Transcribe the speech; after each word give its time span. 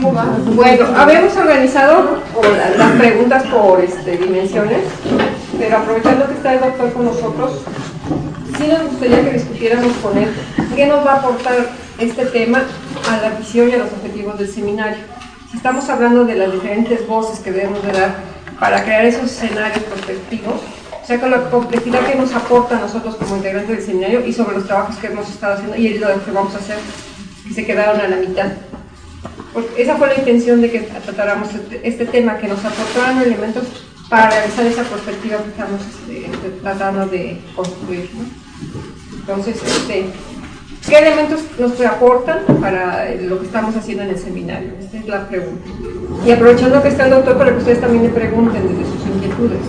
Bueno, 0.00 0.86
habíamos 0.96 1.36
organizado 1.36 2.18
la- 2.42 2.70
las 2.76 2.92
preguntas 2.98 3.42
por 3.44 3.80
este, 3.80 4.16
dimensiones, 4.16 4.78
pero 5.58 5.76
aprovechando 5.76 6.26
que 6.26 6.34
está 6.34 6.54
el 6.54 6.60
doctor 6.60 6.92
con 6.94 7.04
nosotros, 7.04 7.60
sí 8.56 8.66
nos 8.68 8.82
gustaría 8.90 9.22
que 9.24 9.30
discutiéramos 9.32 9.92
con 10.02 10.16
él 10.16 10.30
qué 10.74 10.86
nos 10.86 11.06
va 11.06 11.12
a 11.12 11.16
aportar 11.16 11.54
este 11.98 12.24
tema 12.26 12.62
a 13.10 13.16
la 13.20 13.36
visión 13.36 13.68
y 13.68 13.72
a 13.72 13.78
los 13.78 13.92
objetivos 13.92 14.38
del 14.38 14.48
seminario. 14.48 14.98
Si 15.50 15.58
estamos 15.58 15.86
hablando 15.90 16.24
de 16.24 16.34
las 16.36 16.50
diferentes 16.52 17.06
voces 17.06 17.40
que 17.40 17.52
debemos 17.52 17.82
de 17.84 17.92
dar 17.92 18.14
para 18.58 18.82
crear 18.84 19.04
esos 19.04 19.24
escenarios 19.30 19.80
prospectivos, 19.84 20.60
o 21.02 21.06
sea, 21.06 21.20
con 21.20 21.30
la 21.30 21.50
complejidad 21.50 22.00
que 22.06 22.14
nos 22.16 22.32
aporta 22.34 22.78
a 22.78 22.80
nosotros 22.80 23.16
como 23.16 23.36
integrantes 23.36 23.76
del 23.76 23.84
seminario 23.86 24.24
y 24.24 24.32
sobre 24.32 24.56
los 24.56 24.66
trabajos 24.66 24.96
que 24.96 25.08
hemos 25.08 25.28
estado 25.28 25.54
haciendo 25.54 25.76
y 25.76 25.98
lo 25.98 26.06
que 26.24 26.30
vamos 26.30 26.54
a 26.54 26.58
hacer, 26.58 26.76
que 27.46 27.52
se 27.54 27.66
quedaron 27.66 28.00
a 28.00 28.08
la 28.08 28.16
mitad. 28.16 28.46
Porque 29.52 29.82
esa 29.82 29.96
fue 29.96 30.08
la 30.08 30.14
intención 30.14 30.60
de 30.60 30.70
que 30.70 30.80
tratáramos 30.80 31.54
este, 31.54 31.80
este 31.86 32.06
tema, 32.06 32.38
que 32.38 32.48
nos 32.48 32.64
aportaran 32.64 33.20
elementos 33.22 33.64
para 34.08 34.30
realizar 34.30 34.66
esa 34.66 34.82
perspectiva 34.82 35.38
que 35.38 35.50
estamos 35.50 35.80
este, 36.08 36.48
tratando 36.62 37.06
de 37.06 37.40
construir. 37.54 38.10
Entonces, 39.14 39.56
este, 39.64 40.06
¿qué 40.88 40.98
elementos 40.98 41.40
nos 41.58 41.80
aportan 41.80 42.40
para 42.60 43.14
lo 43.14 43.38
que 43.38 43.46
estamos 43.46 43.76
haciendo 43.76 44.04
en 44.04 44.10
el 44.10 44.18
seminario? 44.18 44.72
Esta 44.80 44.98
es 44.98 45.06
la 45.06 45.28
pregunta. 45.28 45.68
Y 46.26 46.30
aprovechando 46.32 46.82
que 46.82 46.88
está 46.88 47.04
el 47.04 47.10
doctor, 47.10 47.38
para 47.38 47.52
que 47.52 47.58
ustedes 47.58 47.80
también 47.80 48.04
le 48.04 48.10
pregunten 48.10 48.62
desde 48.68 48.84
sus 48.84 49.06
inquietudes. 49.06 49.60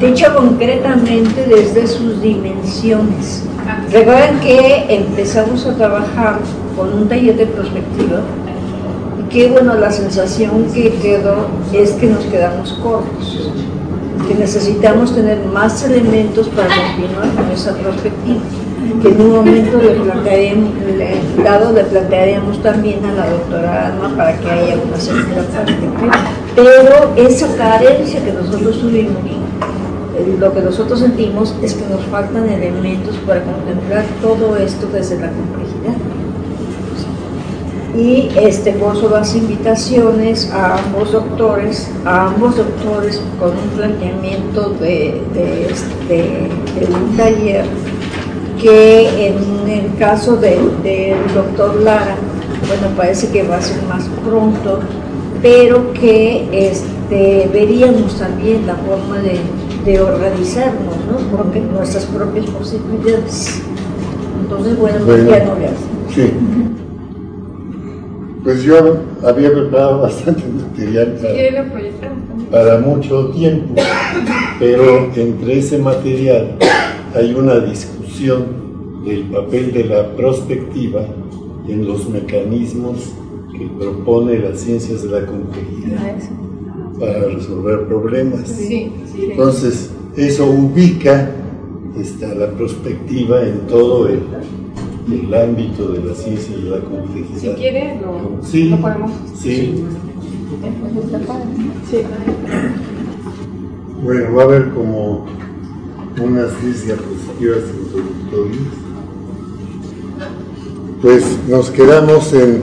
Dicho 0.00 0.34
concretamente 0.34 1.44
desde 1.44 1.86
sus 1.86 2.22
dimensiones. 2.22 3.44
Recuerden 3.92 4.40
que 4.40 4.86
empezamos 4.88 5.66
a 5.66 5.74
trabajar 5.74 6.38
con 6.76 6.92
un 6.92 7.08
taller 7.08 7.36
de 7.36 7.46
perspectiva 7.46 8.20
y 9.20 9.28
que 9.32 9.48
bueno, 9.48 9.74
la 9.74 9.90
sensación 9.90 10.64
que 10.72 10.90
quedó 10.94 11.46
es 11.72 11.92
que 11.92 12.06
nos 12.06 12.24
quedamos 12.24 12.72
cortos, 12.82 13.50
que 14.26 14.34
necesitamos 14.34 15.14
tener 15.14 15.38
más 15.52 15.82
elementos 15.84 16.48
para 16.48 16.68
continuar 16.68 17.28
con 17.34 17.50
esa 17.52 17.72
perspectiva, 17.74 18.40
que 19.02 19.08
en 19.08 19.20
un 19.20 19.32
momento 19.32 19.78
le 19.82 19.90
plantearemos, 20.00 20.70
le- 20.96 21.42
dado 21.44 21.72
le 21.72 21.84
plantearíamos 21.84 22.62
también 22.62 23.04
a 23.04 23.12
la 23.14 23.30
doctora 23.30 23.86
Alma 23.88 24.14
para 24.16 24.36
que 24.38 24.50
haya 24.50 24.76
una 24.86 24.98
segunda 24.98 25.42
parte. 25.54 25.74
Pero 26.54 27.12
esa 27.16 27.54
carencia 27.56 28.22
que 28.24 28.32
nosotros 28.32 28.80
tuvimos 28.80 29.14
lo 30.38 30.52
que 30.52 30.60
nosotros 30.62 31.00
sentimos 31.00 31.54
es 31.62 31.74
que 31.74 31.86
nos 31.86 32.02
faltan 32.06 32.48
elementos 32.48 33.16
para 33.26 33.42
contemplar 33.42 34.04
todo 34.22 34.56
esto 34.56 34.86
desde 34.92 35.16
la 35.20 35.30
complejidad. 35.30 35.96
Y 37.96 38.28
este 38.38 38.72
gozo 38.74 39.08
las 39.10 39.34
invitaciones 39.34 40.50
a 40.52 40.78
ambos 40.78 41.10
doctores, 41.12 41.90
a 42.04 42.26
ambos 42.28 42.56
doctores 42.56 43.20
con 43.40 43.50
un 43.50 43.68
planteamiento 43.76 44.70
de, 44.80 45.20
de, 45.34 45.66
este- 45.70 46.48
de 46.78 46.94
un 46.94 47.16
taller 47.16 47.64
que 48.60 49.28
en 49.28 49.68
el 49.68 49.96
caso 49.98 50.36
de- 50.36 50.58
del 50.82 51.16
doctor 51.34 51.80
Lara, 51.82 52.16
bueno, 52.68 52.94
parece 52.96 53.28
que 53.30 53.42
va 53.42 53.56
a 53.56 53.62
ser 53.62 53.82
más 53.84 54.04
pronto, 54.24 54.80
pero 55.42 55.92
que 55.92 56.48
este, 56.52 57.48
veríamos 57.52 58.16
también 58.18 58.66
la 58.66 58.74
forma 58.74 59.18
de, 59.18 59.38
de 59.84 60.00
organizarnos, 60.00 60.96
¿no? 61.10 61.36
Porque 61.36 61.60
nuestras 61.60 62.06
propias 62.06 62.46
posibilidades. 62.46 63.62
Entonces, 64.42 64.78
bueno, 64.78 65.04
Bueno. 65.04 65.30
ya 65.30 65.44
no 65.44 65.54
le. 65.58 65.68
Sí. 66.14 66.32
Pues 68.42 68.62
yo 68.62 68.76
había 69.26 69.52
preparado 69.52 70.00
bastante 70.02 70.42
material 70.46 71.18
para, 71.20 72.50
para 72.50 72.78
mucho 72.80 73.28
tiempo, 73.30 73.74
pero 74.58 75.10
entre 75.14 75.58
ese 75.58 75.78
material 75.78 76.52
hay 77.14 77.34
una 77.34 77.58
discusión 77.60 78.46
del 79.04 79.22
papel 79.24 79.72
de 79.72 79.84
la 79.84 80.08
prospectiva 80.16 81.02
en 81.68 81.86
los 81.86 82.08
mecanismos 82.08 83.12
que 83.52 83.66
propone 83.78 84.38
las 84.38 84.60
ciencias 84.60 85.02
de 85.02 85.20
la 85.20 85.26
complejidad 85.26 85.98
para 86.98 87.24
resolver 87.28 87.86
problemas. 87.86 88.48
Sí, 88.48 88.92
sí. 89.12 89.28
Entonces, 89.30 89.90
eso 90.16 90.46
ubica 90.46 91.30
esta, 91.98 92.34
la 92.34 92.50
prospectiva 92.50 93.42
en 93.42 93.60
todo 93.66 94.08
el, 94.08 94.20
el 95.12 95.34
ámbito 95.34 95.88
de 95.92 96.04
la 96.04 96.14
ciencia 96.14 96.56
y 96.56 96.62
la 96.62 96.80
complejidad. 96.80 97.56
Si 97.56 98.00
lo, 98.00 98.38
Sí. 98.42 98.68
lo 98.70 98.80
podemos. 98.80 99.10
Sí. 99.36 99.84
Sí. 101.90 101.98
Bueno, 104.02 104.34
va 104.34 104.42
a 104.42 104.44
haber 104.44 104.70
como 104.70 105.26
unas 106.22 106.62
10 106.62 106.86
diapositivas 106.86 107.58
introductorias. 107.80 108.58
Pues 111.02 111.24
nos 111.48 111.70
quedamos 111.70 112.32
en 112.32 112.62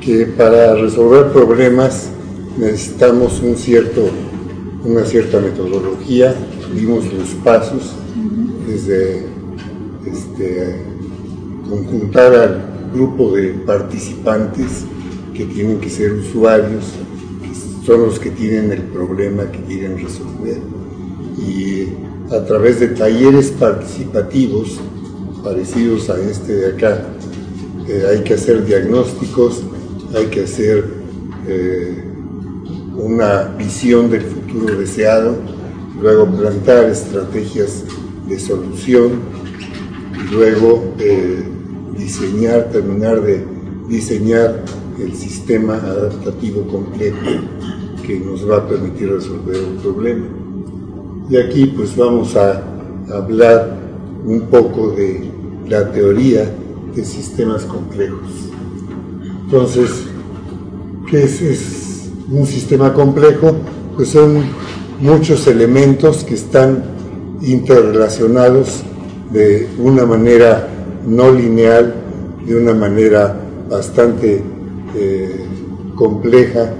que 0.00 0.26
para 0.26 0.74
resolver 0.76 1.32
problemas 1.32 2.10
necesitamos 2.58 3.40
un 3.42 3.56
cierto, 3.56 4.08
una 4.84 5.04
cierta 5.04 5.40
metodología, 5.40 6.34
vimos 6.74 7.04
los 7.12 7.28
pasos 7.44 7.94
desde 8.66 9.26
este, 10.06 10.76
conjuntar 11.68 12.34
al 12.34 12.90
grupo 12.92 13.32
de 13.32 13.50
participantes 13.66 14.84
que 15.34 15.44
tienen 15.46 15.80
que 15.80 15.90
ser 15.90 16.12
usuarios, 16.12 16.84
que 17.42 17.86
son 17.86 18.02
los 18.02 18.18
que 18.18 18.30
tienen 18.30 18.72
el 18.72 18.82
problema 18.82 19.50
que 19.50 19.62
quieren 19.64 19.98
resolver. 19.98 20.58
Y 21.38 21.86
a 22.32 22.44
través 22.44 22.80
de 22.80 22.88
talleres 22.88 23.50
participativos 23.50 24.80
parecidos 25.42 26.10
a 26.10 26.20
este 26.20 26.54
de 26.54 26.66
acá, 26.72 27.06
eh, 27.88 28.04
hay 28.10 28.22
que 28.22 28.34
hacer 28.34 28.64
diagnósticos, 28.64 29.62
hay 30.14 30.26
que 30.26 30.44
hacer 30.44 30.84
eh, 31.46 32.04
una 33.02 33.54
visión 33.58 34.10
del 34.10 34.22
futuro 34.22 34.76
deseado, 34.76 35.36
luego 36.00 36.26
plantar 36.26 36.84
estrategias 36.84 37.84
de 38.28 38.38
solución, 38.38 39.12
luego 40.30 40.94
eh, 40.98 41.42
diseñar, 41.96 42.70
terminar 42.70 43.20
de 43.22 43.44
diseñar 43.88 44.62
el 44.98 45.14
sistema 45.14 45.74
adaptativo 45.74 46.66
completo 46.66 47.16
que 48.06 48.20
nos 48.20 48.48
va 48.48 48.58
a 48.58 48.68
permitir 48.68 49.10
resolver 49.10 49.56
el 49.56 49.76
problema. 49.76 50.26
Y 51.28 51.36
aquí 51.36 51.66
pues 51.66 51.96
vamos 51.96 52.36
a 52.36 52.62
hablar 53.12 53.78
un 54.24 54.42
poco 54.42 54.90
de 54.90 55.30
la 55.68 55.90
teoría 55.90 56.50
de 56.94 57.04
sistemas 57.04 57.64
complejos. 57.64 58.50
Entonces, 59.44 60.04
¿qué 61.08 61.24
es, 61.24 61.40
es 61.40 61.89
un 62.30 62.46
sistema 62.46 62.94
complejo? 62.94 63.56
Pues 63.96 64.10
son 64.10 64.42
muchos 65.00 65.46
elementos 65.46 66.24
que 66.24 66.34
están 66.34 66.82
interrelacionados 67.42 68.82
de 69.32 69.68
una 69.78 70.04
manera 70.06 70.68
no 71.06 71.32
lineal, 71.32 71.94
de 72.46 72.56
una 72.56 72.74
manera 72.74 73.36
bastante 73.68 74.42
eh, 74.96 75.44
compleja 75.94 76.72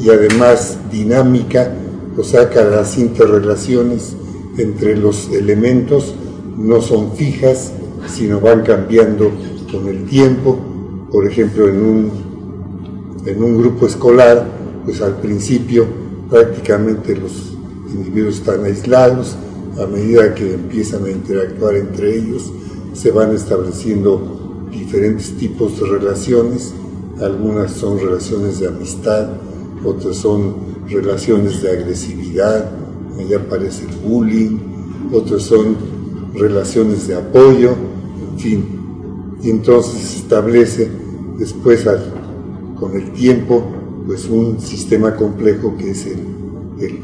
y 0.00 0.10
además 0.10 0.78
dinámica, 0.90 1.72
o 2.16 2.22
sea 2.22 2.50
que 2.50 2.62
las 2.62 2.98
interrelaciones 2.98 4.16
entre 4.58 4.96
los 4.96 5.30
elementos 5.30 6.14
no 6.56 6.80
son 6.80 7.12
fijas, 7.12 7.72
sino 8.06 8.40
van 8.40 8.62
cambiando 8.62 9.30
con 9.70 9.88
el 9.88 10.04
tiempo. 10.06 10.58
Por 11.10 11.26
ejemplo, 11.26 11.68
en 11.68 11.82
un, 11.82 12.10
en 13.26 13.42
un 13.42 13.58
grupo 13.58 13.86
escolar, 13.86 14.46
pues 14.84 15.00
al 15.00 15.16
principio 15.20 15.86
prácticamente 16.30 17.16
los 17.16 17.56
individuos 17.92 18.36
están 18.36 18.64
aislados, 18.64 19.36
a 19.80 19.86
medida 19.86 20.34
que 20.34 20.54
empiezan 20.54 21.04
a 21.04 21.10
interactuar 21.10 21.76
entre 21.76 22.16
ellos, 22.16 22.52
se 22.92 23.10
van 23.10 23.34
estableciendo 23.34 24.68
diferentes 24.70 25.36
tipos 25.36 25.80
de 25.80 25.86
relaciones 25.86 26.74
algunas 27.22 27.72
son 27.72 27.98
relaciones 27.98 28.58
de 28.58 28.68
amistad, 28.68 29.28
otras 29.84 30.16
son 30.16 30.54
relaciones 30.88 31.62
de 31.62 31.70
agresividad, 31.70 32.70
ahí 33.18 33.32
aparece 33.34 33.84
el 33.84 33.96
bullying, 33.98 34.58
otras 35.12 35.42
son 35.42 35.76
relaciones 36.34 37.06
de 37.06 37.14
apoyo, 37.14 37.76
en 38.32 38.38
fin. 38.38 38.64
Y 39.42 39.50
entonces 39.50 40.00
se 40.00 40.18
establece 40.18 40.90
después 41.38 41.86
con 42.78 42.96
el 42.96 43.12
tiempo 43.12 43.62
pues 44.06 44.26
un 44.26 44.60
sistema 44.60 45.14
complejo 45.16 45.76
que 45.76 45.90
es 45.90 46.06
el, 46.06 46.34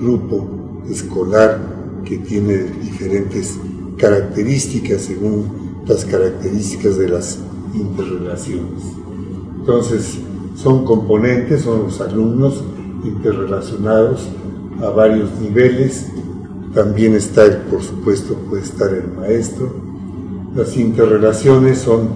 grupo 0.01 0.47
escolar 0.91 1.59
que 2.05 2.19
tiene 2.19 2.65
diferentes 2.83 3.59
características 3.97 5.03
según 5.03 5.83
las 5.87 6.05
características 6.05 6.99
de 6.99 7.09
las 7.09 7.39
interrelaciones. 7.75 8.83
Entonces, 9.59 10.19
son 10.57 10.85
componentes, 10.85 11.63
son 11.63 11.85
los 11.85 12.01
alumnos 12.01 12.63
interrelacionados 13.05 14.29
a 14.83 14.91
varios 14.91 15.31
niveles. 15.41 16.09
También 16.75 17.15
está, 17.15 17.45
el, 17.45 17.59
por 17.59 17.83
supuesto, 17.83 18.35
puede 18.49 18.63
estar 18.63 18.93
el 18.93 19.09
maestro. 19.17 19.73
Las 20.55 20.77
interrelaciones 20.77 21.79
son 21.79 22.09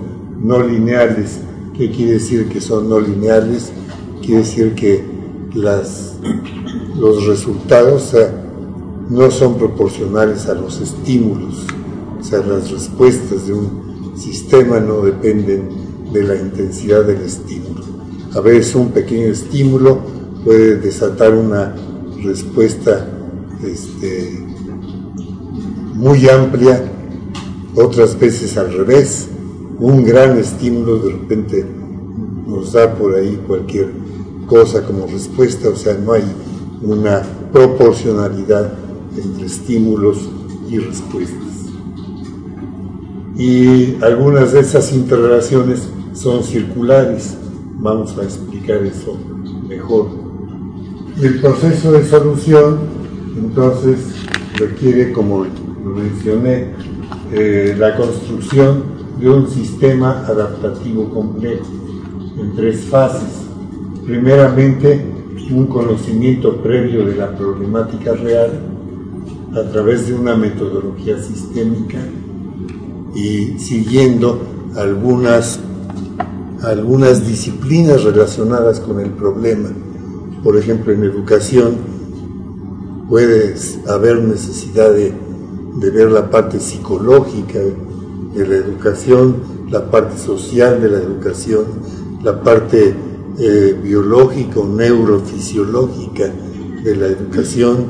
no 0.43 0.63
lineales. 0.63 1.41
¿Qué 1.77 1.91
quiere 1.91 2.15
decir 2.15 2.49
que 2.49 2.61
son 2.61 2.89
no 2.89 3.01
lineales? 3.01 3.73
Quiere 4.25 4.41
decir 4.41 4.75
que 4.75 5.05
los 5.55 7.27
resultados 7.27 8.15
no 9.11 9.31
son 9.31 9.59
proporcionales 9.59 10.47
a 10.47 10.55
los 10.55 10.81
estímulos. 10.81 11.67
O 12.19 12.25
sea, 12.25 12.39
las 12.39 12.71
respuestas 12.71 13.47
de 13.47 13.53
un 13.53 14.15
sistema 14.17 14.81
no 14.81 15.03
dependen 15.03 15.69
de 16.11 16.23
la 16.23 16.37
intensidad 16.37 17.05
del 17.05 17.21
estímulo. 17.21 17.85
A 18.35 18.41
veces 18.41 18.75
un 18.75 18.93
pequeño 18.93 19.27
estímulo 19.27 19.99
puede 20.43 20.77
desatar 20.77 21.35
una 21.35 21.75
respuesta 22.23 23.07
este, 23.63 24.43
muy 25.93 26.27
amplia, 26.31 26.83
otras 27.77 28.19
veces 28.19 28.57
al 28.57 28.73
revés. 28.73 29.29
Un 29.81 30.03
gran 30.03 30.39
estímulo 30.39 30.99
de 31.01 31.13
repente 31.13 31.67
nos 32.47 32.73
da 32.73 32.95
por 32.95 33.15
ahí 33.17 33.39
cualquier 33.47 34.04
cosa 34.47 34.85
como 34.85 35.07
respuesta, 35.07 35.69
o 35.69 35.77
sea, 35.77 35.95
no 35.95 36.13
hay 36.13 36.25
una 36.83 37.23
proporcionalidad 37.53 38.73
entre 39.17 39.47
estímulos 39.47 40.29
y 40.69 40.79
respuestas. 40.79 41.45
Y 43.37 43.97
algunas 44.03 44.53
de 44.53 44.61
esas 44.61 44.93
interrelaciones 44.93 45.89
son 46.13 46.45
circulares. 46.45 47.37
Vamos 47.79 48.17
a 48.19 48.23
explicar 48.23 48.85
eso 48.85 49.19
mejor. 49.69 50.07
El 51.21 51.41
proceso 51.41 51.93
de 51.93 52.05
solución, 52.05 52.79
entonces, 53.37 53.99
requiere, 54.57 55.13
como 55.13 55.45
lo 55.45 55.91
mencioné, 55.91 56.71
eh, 57.33 57.75
la 57.79 57.97
construcción 57.97 58.85
de 59.19 59.29
un 59.29 59.49
sistema 59.49 60.25
adaptativo 60.27 61.09
complejo 61.11 61.67
en 62.39 62.55
tres 62.55 62.85
fases. 62.85 63.44
Primeramente, 64.07 65.03
un 65.51 65.67
conocimiento 65.67 66.57
previo 66.57 67.07
de 67.07 67.17
la 67.17 67.35
problemática 67.35 68.13
real 68.15 68.51
a 69.55 69.63
través 69.71 70.09
de 70.09 70.15
una 70.15 70.37
metodología 70.37 71.19
sistémica 71.23 71.99
y 73.15 73.59
siguiendo 73.59 74.41
algunas, 74.77 75.61
algunas 76.63 77.27
disciplinas 77.27 78.05
relacionadas 78.05 78.81
con 78.81 79.01
el 79.01 79.11
problema. 79.11 79.71
Por 80.43 80.59
ejemplo, 80.59 80.93
en 80.93 81.05
educación 81.05 81.77
puede 83.09 83.55
haber 83.89 84.23
necesidad 84.23 84.93
de, 84.93 85.15
de 85.77 85.91
ver 85.91 86.11
la 86.11 86.31
parte 86.31 86.61
psicológica 86.61 87.59
de 87.59 88.47
la 88.47 88.57
educación, 88.57 89.37
la 89.71 89.91
parte 89.91 90.19
social 90.19 90.83
de 90.83 90.91
la 90.91 90.99
educación, 90.99 91.65
la 92.23 92.43
parte 92.43 92.95
eh, 93.39 93.79
biológica 93.83 94.61
o 94.61 94.67
neurofisiológica 94.67 96.31
de 96.85 96.97
la 96.97 97.07
educación, 97.07 97.87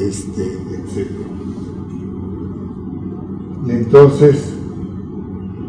este, 0.00 0.42
etc. 0.42 1.10
Entonces, 3.68 4.54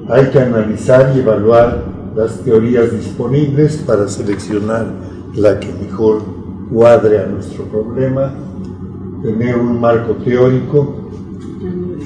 hay 0.09 0.29
que 0.29 0.39
analizar 0.39 1.13
y 1.15 1.19
evaluar 1.19 1.85
las 2.15 2.39
teorías 2.39 2.91
disponibles 2.91 3.77
para 3.77 4.07
seleccionar 4.07 4.87
la 5.35 5.59
que 5.59 5.71
mejor 5.73 6.23
cuadre 6.71 7.19
a 7.19 7.27
nuestro 7.27 7.65
problema, 7.65 8.33
tener 9.21 9.57
un 9.57 9.79
marco 9.79 10.13
teórico 10.15 10.95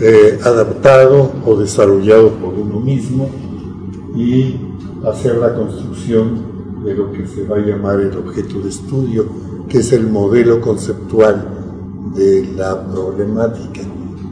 eh, 0.02 0.40
adaptado 0.44 1.32
o 1.46 1.56
desarrollado 1.56 2.32
por 2.32 2.54
uno 2.54 2.80
mismo 2.82 3.30
y 4.16 4.60
hacer 5.06 5.38
la 5.38 5.56
construcción 5.56 6.55
de 6.86 6.94
lo 6.94 7.12
que 7.12 7.26
se 7.26 7.44
va 7.46 7.58
a 7.58 7.60
llamar 7.60 8.00
el 8.00 8.16
objeto 8.16 8.60
de 8.60 8.70
estudio, 8.70 9.26
que 9.68 9.80
es 9.80 9.92
el 9.92 10.08
modelo 10.08 10.62
conceptual 10.62 12.14
de 12.16 12.54
la 12.56 12.88
problemática 12.88 13.82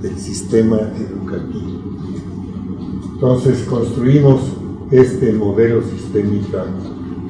del 0.02 0.18
sistema 0.20 0.78
educativo. 0.78 1.82
Entonces 3.16 3.64
construimos 3.64 4.42
este 4.92 5.34
modelo 5.34 5.82
sistémico 5.82 6.60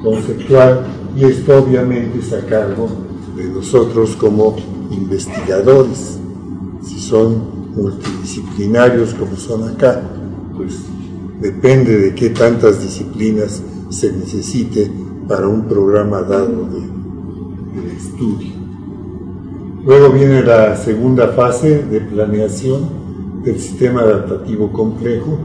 conceptual 0.02 0.84
y 1.16 1.24
esto 1.24 1.56
obviamente 1.56 2.18
es 2.18 2.32
a 2.34 2.44
cargo 2.44 2.88
de 3.34 3.44
nosotros 3.44 4.16
como 4.16 4.56
investigadores. 4.90 6.18
Si 6.82 7.00
son 7.00 7.72
multidisciplinarios 7.74 9.14
como 9.14 9.36
son 9.36 9.68
acá, 9.68 10.02
pues 10.54 10.80
depende 11.40 11.96
de 11.96 12.14
qué 12.14 12.30
tantas 12.30 12.82
disciplinas 12.82 13.62
se 13.88 14.12
necesite 14.12 14.90
para 15.28 15.48
un 15.48 15.64
programa 15.64 16.22
dado 16.22 16.68
de, 16.70 16.94
estudio. 17.96 18.52
Luego 19.84 20.10
viene 20.10 20.42
la 20.42 20.76
segunda 20.76 21.28
fase 21.28 21.82
de 21.84 22.00
planeación 22.00 23.42
del 23.44 23.58
sistema 23.60 24.00
adaptativo 24.02 24.72
complejo, 24.72 25.38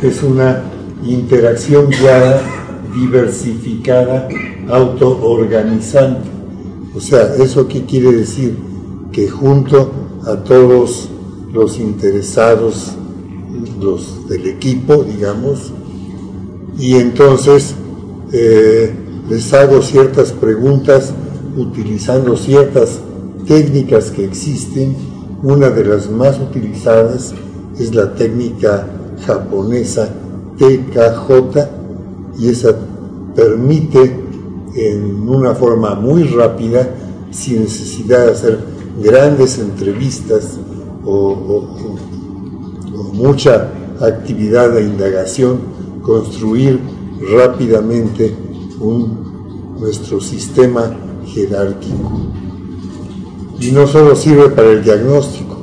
que 0.00 0.08
es 0.08 0.22
una 0.22 0.62
interacción 1.04 1.88
guiada, 1.90 2.40
diversificada, 2.94 4.28
autoorganizante. 4.68 6.28
O 6.94 7.00
sea, 7.00 7.34
¿eso 7.36 7.66
qué 7.66 7.84
quiere 7.84 8.12
decir? 8.12 8.56
Que 9.10 9.28
junto 9.28 9.90
a 10.26 10.36
todos 10.36 11.10
los 11.52 11.78
interesados, 11.78 12.92
los 13.80 14.28
del 14.28 14.46
equipo, 14.46 15.02
digamos, 15.04 15.72
y 16.78 16.96
entonces 16.96 17.74
eh, 18.32 18.92
les 19.28 19.52
hago 19.52 19.80
ciertas 19.82 20.32
preguntas 20.32 21.12
utilizando 21.56 22.36
ciertas 22.36 23.00
técnicas 23.46 24.10
que 24.10 24.24
existen. 24.24 24.94
Una 25.42 25.70
de 25.70 25.84
las 25.84 26.10
más 26.10 26.38
utilizadas 26.40 27.34
es 27.78 27.94
la 27.94 28.14
técnica 28.14 28.86
japonesa 29.26 30.08
TKJ 30.58 32.38
y 32.38 32.48
esa 32.48 32.74
permite 33.34 34.24
en 34.76 35.28
una 35.28 35.54
forma 35.54 35.94
muy 35.94 36.24
rápida, 36.24 36.88
sin 37.30 37.62
necesidad 37.62 38.26
de 38.26 38.32
hacer 38.32 38.58
grandes 39.02 39.58
entrevistas 39.58 40.58
o, 41.04 41.68
mucha 43.12 43.70
actividad 44.00 44.70
de 44.70 44.82
indagación, 44.82 45.58
construir 46.02 46.80
rápidamente 47.36 48.34
un, 48.84 49.76
nuestro 49.80 50.20
sistema 50.20 50.94
jerárquico. 51.26 52.28
Y 53.60 53.72
no 53.72 53.86
solo 53.86 54.14
sirve 54.14 54.50
para 54.50 54.70
el 54.70 54.84
diagnóstico, 54.84 55.56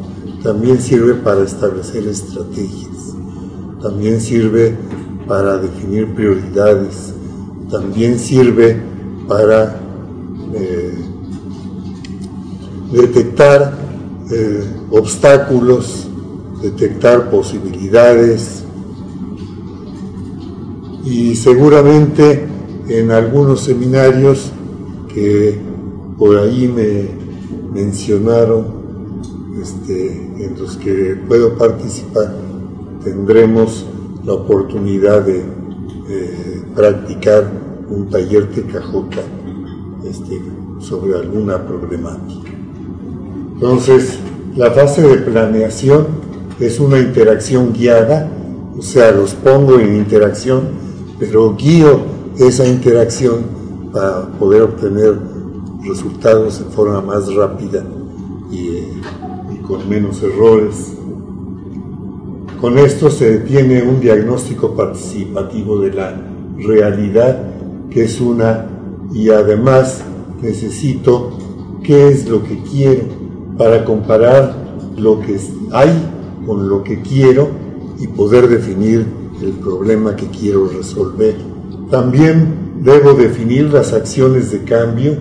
también 0.44 0.82
sirve 0.82 1.16
para 1.16 1.44
establecer 1.44 2.08
estrategias, 2.08 3.16
también 3.82 4.20
sirve 4.20 4.75
para 5.28 5.58
definir 5.58 6.13
prioridades, 6.13 7.13
también 7.70 8.18
sirve 8.18 8.82
para 9.28 9.80
eh, 10.54 10.98
detectar 12.92 13.78
eh, 14.32 14.66
obstáculos, 14.90 16.08
detectar 16.62 17.30
posibilidades 17.30 18.63
y 21.04 21.36
seguramente 21.36 22.50
en 23.00 23.12
algunos 23.12 23.62
seminarios 23.62 24.51
que 25.13 25.60
por 26.17 26.38
ahí 26.38 26.67
me 26.67 27.07
mencionaron, 27.74 28.81
este, 29.62 30.12
en 30.39 30.55
los 30.60 30.77
que 30.77 31.17
puedo 31.27 31.57
participar, 31.57 32.33
tendremos 33.03 33.86
la 34.25 34.33
oportunidad 34.33 35.21
de 35.25 35.43
practicar 36.75 37.51
un 37.89 38.10
taller 38.10 38.50
TKJ 38.50 39.19
este, 40.05 40.41
sobre 40.79 41.17
alguna 41.17 41.65
problemática. 41.65 42.50
Entonces, 43.53 44.19
la 44.55 44.71
fase 44.71 45.01
de 45.01 45.17
planeación 45.17 46.07
es 46.60 46.79
una 46.79 47.00
interacción 47.00 47.74
guiada, 47.74 48.29
o 48.77 48.81
sea, 48.81 49.12
los 49.12 49.33
pongo 49.33 49.79
en 49.79 49.95
interacción, 49.95 50.69
pero 51.19 51.55
guío 51.55 52.11
esa 52.48 52.67
interacción 52.67 53.41
para 53.93 54.27
poder 54.39 54.63
obtener 54.63 55.19
resultados 55.83 56.60
de 56.60 56.65
forma 56.65 57.01
más 57.01 57.33
rápida 57.33 57.83
y, 58.51 59.62
con 59.63 59.88
menos 59.88 60.21
errores. 60.21 60.93
Con 62.60 62.77
esto 62.77 63.10
se 63.10 63.39
tiene 63.39 63.81
un 63.83 64.00
diagnóstico 64.00 64.75
participativo 64.75 65.79
de 65.79 65.93
la 65.93 66.15
realidad, 66.57 67.43
que 67.89 68.03
es 68.03 68.19
una, 68.19 68.67
y 69.13 69.29
además 69.29 70.03
necesito 70.41 71.38
qué 71.83 72.10
es 72.10 72.27
lo 72.27 72.43
que 72.43 72.62
quiero 72.63 73.03
para 73.57 73.83
comparar 73.86 74.55
lo 74.98 75.19
que 75.19 75.39
hay 75.71 75.89
con 76.45 76.67
lo 76.67 76.83
que 76.83 77.01
quiero 77.01 77.50
y 78.00 78.07
poder 78.07 78.48
definir 78.48 79.05
el 79.41 79.51
problema 79.53 80.15
que 80.15 80.27
quiero 80.27 80.67
resolver. 80.67 81.50
También 81.91 82.81
debo 82.83 83.13
definir 83.13 83.65
las 83.65 83.91
acciones 83.91 84.50
de 84.50 84.63
cambio 84.63 85.17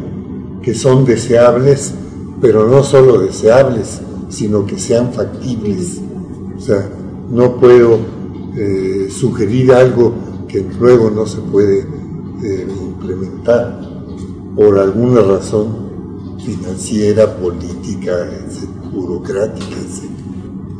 que 0.62 0.72
son 0.72 1.04
deseables, 1.04 1.92
pero 2.40 2.68
no 2.68 2.84
solo 2.84 3.18
deseables, 3.18 4.00
sino 4.28 4.64
que 4.64 4.78
sean 4.78 5.12
factibles. 5.12 6.00
O 6.56 6.60
sea, 6.60 6.88
no 7.28 7.56
puedo 7.56 7.98
eh, 8.56 9.08
sugerir 9.10 9.72
algo 9.72 10.14
que 10.46 10.64
luego 10.78 11.10
no 11.10 11.26
se 11.26 11.38
puede 11.38 11.80
eh, 12.42 12.66
implementar 12.82 13.80
por 14.54 14.78
alguna 14.78 15.22
razón 15.22 16.38
financiera, 16.44 17.36
política, 17.36 18.28
burocrática, 18.92 19.76
etc. 19.76 20.10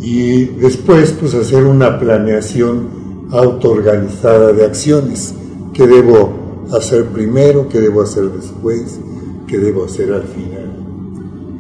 Y 0.00 0.44
después, 0.44 1.16
pues 1.18 1.34
hacer 1.34 1.64
una 1.64 1.98
planeación 1.98 3.28
autoorganizada 3.32 4.52
de 4.52 4.64
acciones. 4.64 5.34
¿Qué 5.72 5.86
debo 5.86 6.66
hacer 6.72 7.06
primero? 7.06 7.68
¿Qué 7.68 7.80
debo 7.80 8.02
hacer 8.02 8.24
después? 8.30 8.98
¿Qué 9.46 9.58
debo 9.58 9.84
hacer 9.84 10.12
al 10.12 10.24
final? 10.24 10.70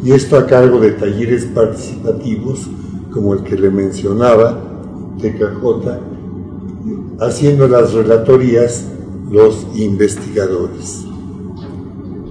Y 0.02 0.12
esto 0.12 0.36
a 0.36 0.46
cargo 0.46 0.80
de 0.80 0.92
talleres 0.92 1.44
participativos, 1.46 2.68
como 3.12 3.34
el 3.34 3.42
que 3.42 3.56
le 3.56 3.70
mencionaba, 3.70 4.58
TKJ, 5.18 6.00
haciendo 7.20 7.68
las 7.68 7.92
relatorías 7.92 8.86
los 9.30 9.66
investigadores. 9.76 11.04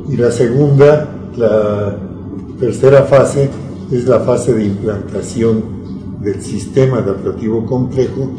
Y 0.10 0.18
la 0.18 0.32
segunda, 0.32 1.08
la 1.38 1.98
tercera 2.60 3.04
fase, 3.04 3.50
es 3.92 4.06
la 4.06 4.20
fase 4.20 4.54
de 4.54 4.66
implantación 4.66 5.64
del 6.22 6.42
sistema 6.42 6.98
adaptativo 6.98 7.66
complejo 7.66 8.30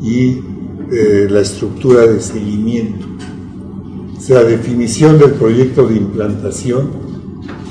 y 0.00 0.40
eh, 0.96 1.26
la 1.28 1.40
estructura 1.40 2.06
de 2.06 2.20
seguimiento. 2.20 3.04
O 4.16 4.20
sea, 4.20 4.44
definición 4.44 5.18
del 5.18 5.32
proyecto 5.32 5.88
de 5.88 5.96
implantación 5.96 6.88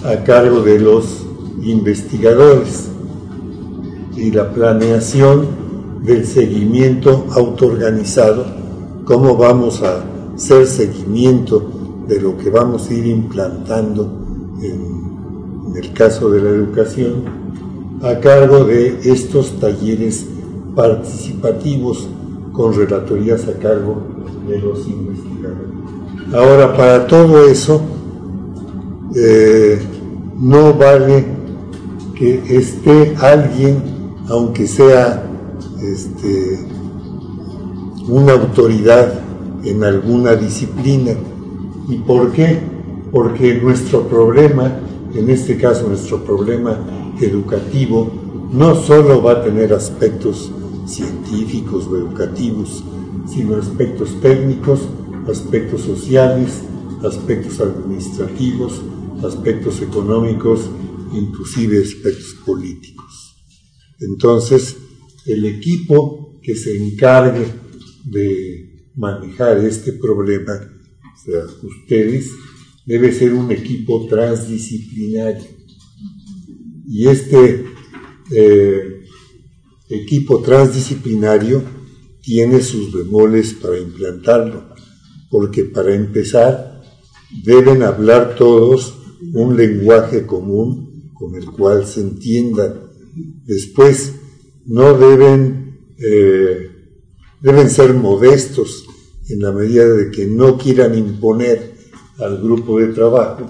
a 0.03 0.25
cargo 0.25 0.59
de 0.61 0.77
los 0.79 1.25
investigadores 1.63 2.89
y 4.17 4.31
la 4.31 4.53
planeación 4.53 5.47
del 6.03 6.25
seguimiento 6.25 7.25
autoorganizado, 7.31 8.45
cómo 9.05 9.37
vamos 9.37 9.81
a 9.81 10.03
hacer 10.35 10.67
seguimiento 10.67 12.03
de 12.09 12.19
lo 12.19 12.37
que 12.37 12.49
vamos 12.49 12.89
a 12.89 12.93
ir 12.93 13.05
implantando 13.05 14.11
en, 14.61 15.01
el 15.77 15.93
caso 15.93 16.29
de 16.29 16.41
la 16.41 16.49
educación, 16.49 17.23
a 18.01 18.19
cargo 18.19 18.65
de 18.65 18.99
estos 19.05 19.59
talleres 19.61 20.25
participativos 20.75 22.09
con 22.53 22.73
relatorías 22.73 23.47
a 23.47 23.59
cargo 23.59 24.01
de 24.47 24.59
los 24.59 24.87
investigadores. 24.87 25.73
Ahora, 26.33 26.75
para 26.75 27.07
todo 27.07 27.45
eso, 27.47 27.81
eh, 29.15 29.79
no 30.39 30.73
vale 30.73 31.25
que 32.15 32.57
esté 32.57 33.15
alguien, 33.19 33.81
aunque 34.29 34.67
sea 34.67 35.23
este, 35.81 36.59
una 38.07 38.33
autoridad 38.33 39.21
en 39.63 39.83
alguna 39.83 40.35
disciplina. 40.35 41.11
¿Y 41.89 41.97
por 41.97 42.31
qué? 42.31 42.59
Porque 43.11 43.59
nuestro 43.61 44.07
problema, 44.07 44.71
en 45.13 45.29
este 45.29 45.57
caso 45.57 45.87
nuestro 45.87 46.23
problema 46.23 46.77
educativo, 47.21 48.09
no 48.51 48.75
solo 48.75 49.21
va 49.21 49.33
a 49.33 49.43
tener 49.43 49.73
aspectos 49.73 50.51
científicos 50.85 51.87
o 51.87 51.97
educativos, 51.97 52.83
sino 53.27 53.55
aspectos 53.55 54.19
técnicos, 54.21 54.81
aspectos 55.27 55.81
sociales, 55.81 56.61
aspectos 57.03 57.59
administrativos, 57.59 58.81
aspectos 59.23 59.81
económicos, 59.81 60.69
inclusive 61.13 61.81
aspectos 61.81 62.35
políticos. 62.45 63.35
Entonces, 63.99 64.77
el 65.25 65.45
equipo 65.45 66.39
que 66.41 66.55
se 66.55 66.75
encargue 66.75 67.45
de 68.03 68.89
manejar 68.95 69.57
este 69.59 69.93
problema, 69.93 70.53
o 70.53 71.25
sea, 71.25 71.43
ustedes, 71.63 72.29
debe 72.85 73.13
ser 73.13 73.33
un 73.33 73.51
equipo 73.51 74.05
transdisciplinario. 74.07 75.47
Y 76.85 77.07
este 77.07 77.65
eh, 78.31 79.02
equipo 79.89 80.41
transdisciplinario 80.41 81.63
tiene 82.21 82.61
sus 82.61 82.93
bemoles 82.93 83.53
para 83.53 83.77
implantarlo, 83.77 84.63
porque 85.29 85.65
para 85.65 85.93
empezar 85.93 86.81
deben 87.43 87.83
hablar 87.83 88.35
todos 88.35 88.97
un 89.33 89.57
lenguaje 89.57 90.25
común 90.25 91.11
con 91.13 91.35
el 91.35 91.45
cual 91.45 91.85
se 91.85 92.01
entiendan. 92.01 92.91
Después 93.45 94.13
no 94.65 94.97
deben, 94.97 95.79
eh, 95.97 96.69
deben 97.41 97.69
ser 97.69 97.93
modestos 97.93 98.85
en 99.29 99.41
la 99.41 99.51
medida 99.51 99.87
de 99.87 100.11
que 100.11 100.27
no 100.27 100.57
quieran 100.57 100.97
imponer 100.97 101.73
al 102.19 102.41
grupo 102.41 102.79
de 102.79 102.87
trabajo 102.87 103.49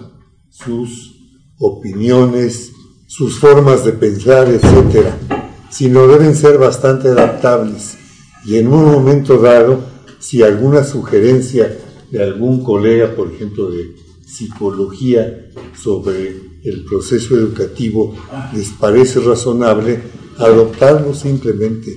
sus 0.50 1.16
opiniones, 1.60 2.72
sus 3.08 3.40
formas 3.40 3.86
de 3.86 3.92
pensar, 3.94 4.48
etcétera 4.50 5.43
sino 5.74 6.08
deben 6.08 6.36
ser 6.36 6.60
bastante 6.60 7.08
adaptables. 7.08 7.98
Y 8.46 8.58
en 8.58 8.68
un 8.68 8.86
momento 8.86 9.40
dado, 9.40 9.84
si 10.20 10.44
alguna 10.44 10.84
sugerencia 10.84 11.80
de 12.12 12.24
algún 12.24 12.64
colega, 12.64 13.16
por 13.16 13.32
ejemplo, 13.32 13.72
de 13.72 13.96
psicología 14.24 15.50
sobre 15.76 16.60
el 16.64 16.86
proceso 16.86 17.36
educativo 17.36 18.16
les 18.54 18.70
parece 18.70 19.20
razonable, 19.20 20.00
adoptarlo 20.38 21.16
simplemente. 21.16 21.90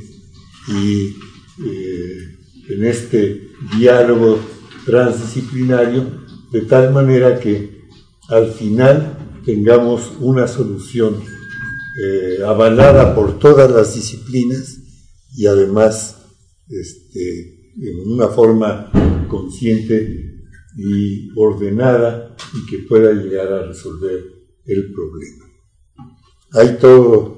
Y 0.68 1.14
eh, 1.62 2.36
en 2.70 2.84
este 2.84 3.50
diálogo 3.76 4.38
transdisciplinario 4.86 6.24
de 6.50 6.62
tal 6.62 6.94
manera 6.94 7.38
que 7.38 7.82
al 8.28 8.52
final 8.52 9.18
tengamos 9.44 10.12
una 10.18 10.48
solución 10.48 11.35
eh, 12.02 12.38
avalada 12.44 13.14
por 13.14 13.38
todas 13.38 13.70
las 13.70 13.94
disciplinas 13.94 14.78
y 15.34 15.46
además 15.46 16.16
este, 16.68 17.72
en 17.80 18.12
una 18.12 18.28
forma 18.28 18.90
consciente 19.28 20.26
y 20.76 21.30
ordenada 21.36 22.36
y 22.54 22.66
que 22.70 22.86
pueda 22.86 23.12
llegar 23.12 23.52
a 23.52 23.66
resolver 23.66 24.24
el 24.66 24.92
problema. 24.92 25.44
Hay 26.52 26.78
toda 26.78 27.36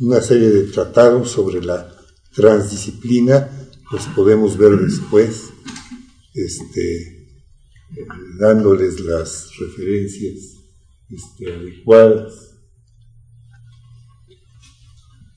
una 0.00 0.20
serie 0.20 0.48
de 0.50 0.64
tratados 0.64 1.30
sobre 1.30 1.62
la 1.62 1.90
transdisciplina, 2.34 3.48
los 3.92 4.06
podemos 4.08 4.56
ver 4.58 4.76
después, 4.78 5.50
este, 6.34 6.96
eh, 7.96 8.06
dándoles 8.40 9.00
las 9.00 9.50
referencias 9.58 10.56
este, 11.10 11.52
adecuadas. 11.52 12.53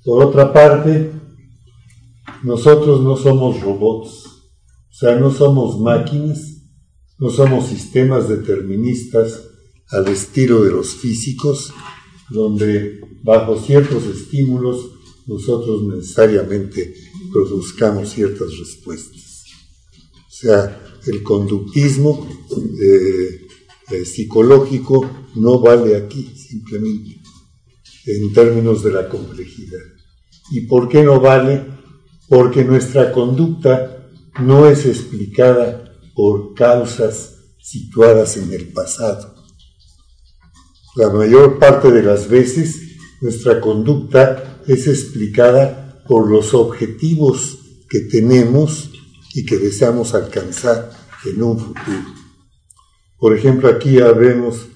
Por 0.07 0.23
otra 0.23 0.53
parte, 0.53 1.11
nosotros 2.41 3.01
no 3.01 3.17
somos 3.17 3.59
robots, 3.59 4.25
o 4.89 4.93
sea, 4.93 5.19
no 5.19 5.29
somos 5.29 5.81
máquinas, 5.81 6.61
no 7.19 7.29
somos 7.29 7.67
sistemas 7.67 8.29
deterministas 8.29 9.49
al 9.89 10.07
estilo 10.07 10.63
de 10.63 10.71
los 10.71 10.95
físicos, 10.95 11.73
donde 12.29 13.01
bajo 13.21 13.59
ciertos 13.59 14.05
estímulos 14.05 14.91
nosotros 15.25 15.83
necesariamente 15.83 16.95
produzcamos 17.33 18.07
ciertas 18.07 18.57
respuestas. 18.59 19.43
sea, 20.29 21.01
el 21.05 21.21
conductismo 21.21 22.25
eh, 22.81 23.41
eh, 23.91 24.05
psicológico 24.05 25.05
no 25.35 25.59
vale 25.59 25.97
aquí, 25.97 26.31
simplemente, 26.33 27.19
en 28.05 28.31
términos 28.31 28.83
de 28.83 28.91
la 28.91 29.09
complejidad. 29.09 29.96
¿Y 30.49 30.61
por 30.61 30.87
qué 30.87 31.03
no 31.03 31.19
vale? 31.19 31.65
Porque 32.29 32.63
nuestra 32.63 33.11
conducta 33.11 34.09
no 34.39 34.67
es 34.67 34.85
explicada 34.85 35.93
por 36.15 36.53
causas 36.53 37.35
situadas 37.61 38.37
en 38.37 38.53
el 38.53 38.71
pasado. 38.71 39.35
La 40.95 41.09
mayor 41.09 41.59
parte 41.59 41.91
de 41.91 42.01
las 42.01 42.27
veces 42.27 42.81
nuestra 43.21 43.59
conducta 43.61 44.61
es 44.67 44.87
explicada 44.87 46.03
por 46.07 46.29
los 46.29 46.53
objetivos 46.53 47.59
que 47.89 48.01
tenemos 48.01 48.91
y 49.33 49.45
que 49.45 49.57
deseamos 49.57 50.13
alcanzar 50.13 50.91
en 51.25 51.43
un 51.43 51.59
futuro. 51.59 52.17
Por 53.17 53.35
ejemplo, 53.35 53.69
aquí 53.69 53.97
vemos 53.97 54.67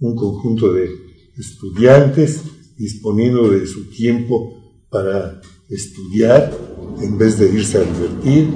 un 0.00 0.16
conjunto 0.16 0.72
de 0.72 0.90
estudiantes 1.36 2.42
disponiendo 2.76 3.50
de 3.50 3.66
su 3.66 3.90
tiempo 3.90 4.59
para 4.90 5.40
estudiar 5.68 6.52
en 7.00 7.16
vez 7.16 7.38
de 7.38 7.48
irse 7.48 7.78
a 7.78 7.82
divertir. 7.82 8.52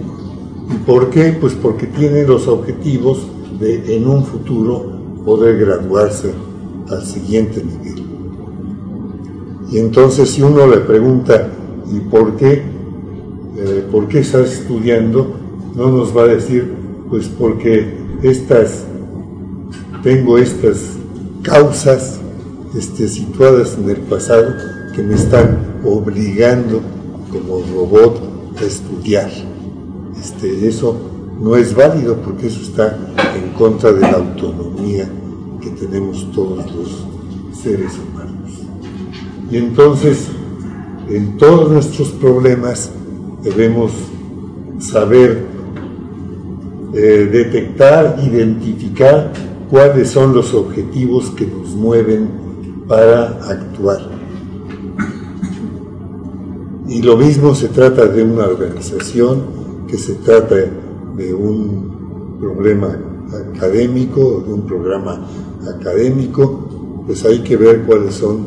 ¿Y 0.71 0.77
por 0.85 1.11
qué? 1.11 1.37
Pues 1.41 1.55
porque 1.55 1.87
tienen 1.87 2.27
los 2.27 2.49
objetivos 2.49 3.27
de 3.61 3.97
en 3.97 4.09
un 4.09 4.25
futuro 4.25 5.23
poder 5.25 5.59
graduarse 5.59 6.33
al 6.91 7.05
siguiente 7.05 7.63
nivel. 7.63 8.05
Y 9.71 9.79
entonces 9.79 10.31
si 10.31 10.43
uno 10.43 10.67
le 10.67 10.79
pregunta, 10.79 11.49
¿y 11.93 12.01
por 12.01 12.37
qué? 12.37 12.63
Eh, 13.57 13.85
¿Por 13.91 14.09
qué 14.09 14.19
estás 14.21 14.53
estudiando? 14.53 15.35
No 15.77 15.91
nos 15.91 16.17
va 16.17 16.23
a 16.23 16.27
decir, 16.27 16.75
pues 17.09 17.29
porque 17.29 17.95
estas, 18.23 18.85
tengo 20.03 20.39
estas 20.39 20.81
causas 21.43 22.19
este, 22.77 23.09
situadas 23.09 23.77
en 23.79 23.91
el 23.91 23.99
pasado 23.99 24.55
que 24.95 25.03
me 25.03 25.15
están 25.15 25.64
obligando 25.85 26.81
como 27.31 27.63
robot 27.75 28.21
a 28.61 28.65
estudiar. 28.65 29.31
Este, 30.19 30.69
eso 30.69 30.97
no 31.41 31.57
es 31.57 31.75
válido 31.75 32.17
porque 32.17 32.47
eso 32.47 32.63
está 32.63 32.97
en 33.37 33.51
contra 33.53 33.93
de 33.93 34.01
la 34.01 34.13
autonomía 34.13 35.09
que 35.61 35.71
tenemos 35.71 36.31
todos 36.33 36.65
los 36.75 37.07
seres 37.61 37.93
humanos. 37.99 38.51
Y 39.51 39.57
entonces, 39.57 40.29
en 41.09 41.37
todos 41.37 41.71
nuestros 41.71 42.09
problemas 42.13 42.91
debemos 43.43 43.93
saber 44.79 45.45
eh, 46.95 47.29
detectar, 47.31 48.19
identificar 48.23 49.33
cuáles 49.71 50.11
son 50.11 50.35
los 50.35 50.55
objetivos 50.55 51.31
que 51.31 51.47
nos 51.47 51.71
mueven 51.71 52.29
para 52.87 53.39
actuar. 53.49 54.14
Y 56.95 57.03
lo 57.03 57.17
mismo 57.17 57.57
se 57.57 57.71
trata 57.71 58.07
de 58.07 58.23
una 58.23 58.45
organización, 58.45 59.43
que 59.89 59.99
se 59.99 60.15
trata 60.15 60.55
de 61.17 61.35
un 61.35 62.39
problema 62.39 62.97
académico, 63.53 64.45
de 64.47 64.53
un 64.53 64.63
programa 64.63 65.27
académico, 65.77 67.03
pues 67.05 67.25
hay 67.25 67.41
que 67.41 67.57
ver 67.57 67.83
cuáles 67.83 68.15
son 68.15 68.47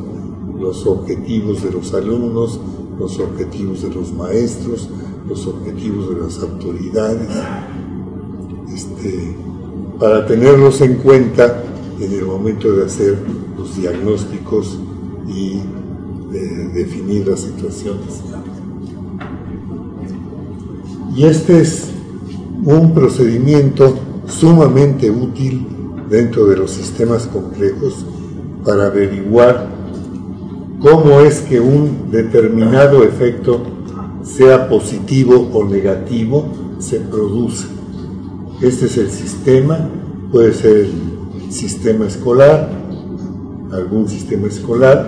los 0.62 0.88
objetivos 0.88 1.62
de 1.62 1.72
los 1.72 1.94
alumnos, 1.94 2.58
los 2.98 3.20
objetivos 3.20 3.82
de 3.82 3.90
los 3.94 4.14
maestros, 4.14 4.88
los 5.28 5.46
objetivos 5.46 6.16
de 6.16 6.22
las 6.22 6.40
autoridades, 6.42 7.28
este, 8.74 9.36
para 10.00 10.26
tenerlos 10.26 10.80
en 10.80 10.96
cuenta 11.00 11.66
en 12.00 12.14
el 12.14 12.26
momento 12.26 12.72
de 12.72 12.86
hacer 12.86 13.18
los 13.58 13.76
diagnósticos 13.76 14.80
y 15.28 15.60
de 16.32 16.68
definir 16.70 17.28
las 17.28 17.42
situaciones. 17.42 18.22
Y 21.16 21.24
este 21.24 21.62
es 21.62 21.90
un 22.64 22.94
procedimiento 22.94 23.98
sumamente 24.28 25.10
útil 25.10 25.66
dentro 26.10 26.46
de 26.46 26.58
los 26.58 26.72
sistemas 26.72 27.28
complejos 27.28 28.06
para 28.64 28.88
averiguar 28.88 29.68
cómo 30.80 31.22
es 31.22 31.40
que 31.42 31.60
un 31.60 32.12
determinado 32.12 33.04
efecto, 33.04 33.62
sea 34.24 34.68
positivo 34.68 35.50
o 35.54 35.64
negativo, 35.64 36.46
se 36.80 37.00
produce. 37.00 37.68
Este 38.62 38.88
es 38.88 38.98
el 38.98 39.10
sistema, 39.10 39.90
puede 40.32 40.54
ser 40.54 40.76
el 40.76 41.52
sistema 41.52 42.06
escolar, 42.06 42.70
algún 43.72 44.08
sistema 44.10 44.48
escolar. 44.48 45.08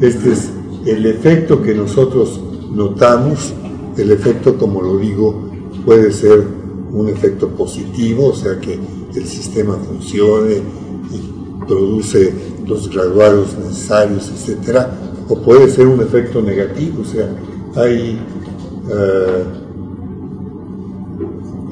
Este 0.00 0.32
es 0.32 0.50
el 0.86 1.06
efecto 1.06 1.62
que 1.62 1.74
nosotros 1.74 2.40
notamos. 2.72 3.52
El 3.96 4.12
efecto, 4.12 4.56
como 4.56 4.80
lo 4.80 4.98
digo, 4.98 5.50
puede 5.84 6.12
ser 6.12 6.46
un 6.92 7.08
efecto 7.08 7.48
positivo, 7.48 8.28
o 8.28 8.34
sea 8.34 8.58
que 8.60 8.78
el 9.14 9.26
sistema 9.26 9.74
funcione 9.76 10.56
y 11.12 11.66
produce 11.66 12.32
los 12.66 12.88
graduados 12.88 13.56
necesarios, 13.58 14.30
etc. 14.30 14.86
O 15.28 15.36
puede 15.36 15.68
ser 15.68 15.86
un 15.86 16.00
efecto 16.00 16.40
negativo, 16.40 17.02
o 17.02 17.04
sea, 17.04 17.28
hay 17.76 18.18
uh, 18.86 19.60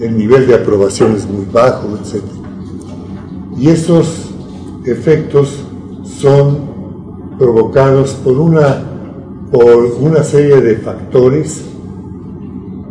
el 0.00 0.16
nivel 0.16 0.46
de 0.46 0.54
aprobación 0.54 1.16
es 1.16 1.28
muy 1.28 1.44
bajo, 1.52 1.88
etc. 1.96 2.22
Y 3.56 3.68
esos 3.68 4.30
efectos 4.84 5.64
son 6.04 6.58
provocados 7.38 8.12
por 8.12 8.38
una, 8.38 8.84
por 9.50 9.84
una 10.00 10.22
serie 10.22 10.60
de 10.60 10.76
factores, 10.76 11.62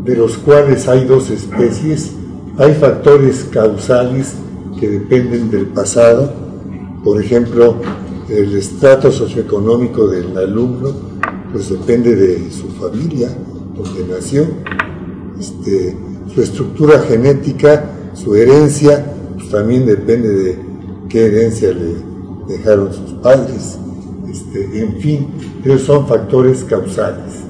de 0.04 0.15
los 0.15 0.38
cuales 0.38 0.88
hay 0.88 1.06
dos 1.06 1.30
especies. 1.30 2.12
Hay 2.58 2.74
factores 2.74 3.46
causales 3.52 4.36
que 4.80 4.89
dependen 4.89 5.52
del 5.52 5.67
pasado, 5.67 6.32
por 7.04 7.22
ejemplo, 7.22 7.76
el 8.30 8.58
estrato 8.58 9.12
socioeconómico 9.12 10.08
del 10.08 10.36
alumno, 10.38 10.91
pues 11.52 11.70
depende 11.70 12.15
de 12.15 12.52
su 12.52 12.67
familia, 12.70 13.30
donde 13.76 14.13
nació. 14.13 14.46
Este, 15.39 15.96
su 16.34 16.41
estructura 16.41 17.00
genética, 17.00 17.89
su 18.13 18.36
herencia, 18.36 19.06
pues 19.36 19.50
también 19.50 19.86
depende 19.86 20.30
de 20.30 20.60
qué 21.08 21.28
herencia 21.28 21.72
le 21.72 21.96
dejaron 22.48 22.93
sus 22.93 23.13
padres. 23.22 23.78
Este, 24.30 24.82
en 24.82 24.98
fin, 24.98 25.28
esos 25.63 25.82
son 25.82 26.08
factores 26.08 26.63
causales. 26.63 27.43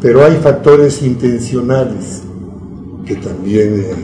Pero 0.00 0.24
hay 0.24 0.36
factores 0.36 1.02
intencionales 1.02 2.22
que 3.04 3.16
también, 3.16 3.80
eh, 3.80 3.94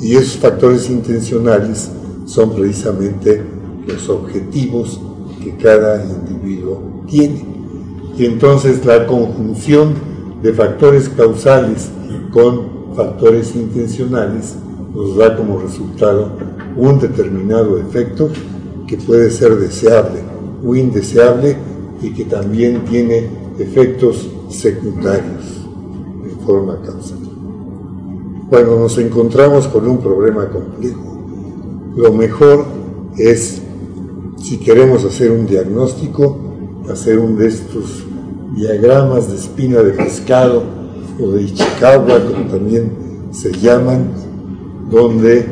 y 0.00 0.14
esos 0.14 0.38
factores 0.38 0.88
intencionales 0.88 1.90
son 2.24 2.54
precisamente 2.54 3.42
los 3.86 4.08
objetivos 4.08 5.00
que 5.42 5.56
cada 5.56 6.04
individuo 6.04 7.04
tiene. 7.08 7.44
Y 8.16 8.26
entonces 8.26 8.84
la 8.84 9.06
conjunción 9.06 9.94
de 10.42 10.52
factores 10.52 11.08
causales 11.08 11.88
con 12.32 12.94
factores 12.94 13.54
intencionales 13.54 14.56
nos 14.94 15.16
da 15.16 15.36
como 15.36 15.60
resultado 15.60 16.32
un 16.76 16.98
determinado 16.98 17.78
efecto 17.78 18.30
que 18.86 18.96
puede 18.96 19.30
ser 19.30 19.56
deseable 19.56 20.20
o 20.64 20.74
indeseable 20.74 21.56
y 22.02 22.10
que 22.10 22.24
también 22.24 22.84
tiene 22.84 23.28
efectos 23.58 24.28
secundarios 24.48 25.66
en 26.24 26.38
forma 26.46 26.80
causal. 26.82 27.18
Cuando 28.48 28.78
nos 28.78 28.96
encontramos 28.98 29.68
con 29.68 29.86
un 29.86 29.98
problema 29.98 30.48
complejo, 30.48 31.18
lo 31.96 32.12
mejor 32.12 32.64
es, 33.16 33.60
si 34.36 34.58
queremos 34.58 35.04
hacer 35.04 35.32
un 35.32 35.46
diagnóstico, 35.46 36.38
hacer 36.90 37.18
un 37.18 37.36
de 37.36 37.48
estos 37.48 38.04
diagramas 38.54 39.30
de 39.30 39.36
espina 39.36 39.82
de 39.82 39.92
pescado 39.92 40.62
o 41.20 41.28
de 41.32 41.42
Ichikawa, 41.42 42.24
como 42.24 42.46
también 42.46 42.92
se 43.30 43.52
llaman, 43.52 44.12
donde 44.90 45.44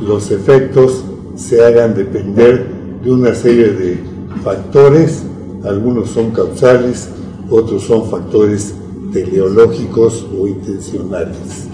los 0.00 0.30
efectos 0.30 1.04
se 1.34 1.64
hagan 1.64 1.94
depender 1.94 2.66
de 3.02 3.10
una 3.10 3.34
serie 3.34 3.68
de 3.68 3.98
factores, 4.44 5.22
algunos 5.64 6.10
son 6.10 6.30
causales, 6.30 7.08
otros 7.50 7.82
son 7.84 8.08
factores 8.08 8.74
teleológicos 9.12 10.26
o 10.38 10.46
intencionales. 10.46 11.68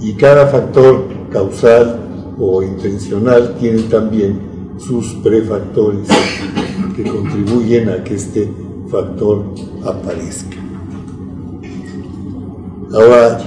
Y 0.00 0.14
cada 0.14 0.46
factor 0.46 1.04
causal 1.30 2.34
o 2.38 2.62
intencional 2.62 3.56
tiene 3.58 3.82
también 3.84 4.38
sus 4.78 5.14
prefactores 5.22 6.08
que 6.96 7.04
contribuyen 7.04 7.88
a 7.88 8.04
que 8.04 8.14
este 8.14 8.52
factor 8.88 9.44
aparezca. 9.84 10.56
Ahora, 12.92 13.40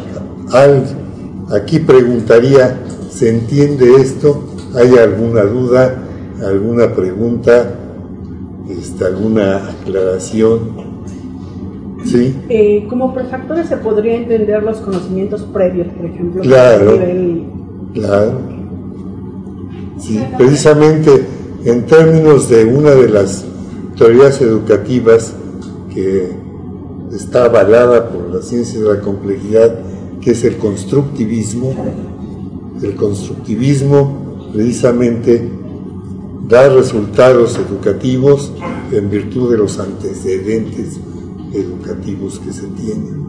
Aquí 1.50 1.80
preguntaría, 1.80 2.78
¿se 3.10 3.30
entiende 3.30 4.02
esto? 4.02 4.44
¿Hay 4.76 4.98
alguna 4.98 5.44
duda, 5.44 5.96
alguna 6.46 6.94
pregunta, 6.94 7.74
este, 8.70 9.06
alguna 9.06 9.70
aclaración? 9.70 10.88
¿Sí? 12.06 12.36
Eh, 12.50 12.86
como 12.90 13.14
prefactores 13.14 13.68
se 13.68 13.78
podría 13.78 14.16
entender 14.16 14.64
los 14.64 14.78
conocimientos 14.78 15.44
previos, 15.44 15.88
por 15.90 16.06
ejemplo. 16.06 16.42
Claro, 16.42 17.00
claro. 17.94 18.32
Sí, 20.00 20.24
precisamente 20.38 21.26
en 21.66 21.86
términos 21.86 22.50
de 22.50 22.66
una 22.66 22.92
de 22.92 23.10
las 23.10 23.44
teorías 23.98 24.40
educativas 24.42 25.34
que 25.94 26.32
está 27.12 27.46
avalada 27.46 28.10
por 28.10 28.34
la 28.34 28.42
ciencia 28.42 28.80
de 28.80 28.94
la 28.94 29.02
complejidad, 29.02 29.80
que 30.22 30.32
es 30.32 30.44
el 30.44 30.58
constructivismo. 30.58 31.74
El 32.82 32.96
constructivismo 32.96 34.50
precisamente 34.54 35.50
da 36.48 36.70
resultados 36.70 37.58
educativos 37.58 38.54
en 38.92 39.10
virtud 39.10 39.52
de 39.52 39.58
los 39.58 39.80
antecedentes 39.80 41.00
educativos 41.54 42.40
que 42.40 42.54
se 42.54 42.68
tienen. 42.68 43.28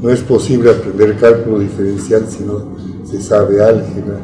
No 0.00 0.10
es 0.10 0.20
posible 0.20 0.70
aprender 0.70 1.16
cálculo 1.18 1.58
diferencial 1.58 2.26
si 2.28 2.44
no 2.44 2.62
se 3.04 3.20
sabe 3.20 3.62
álgebra. 3.62 4.18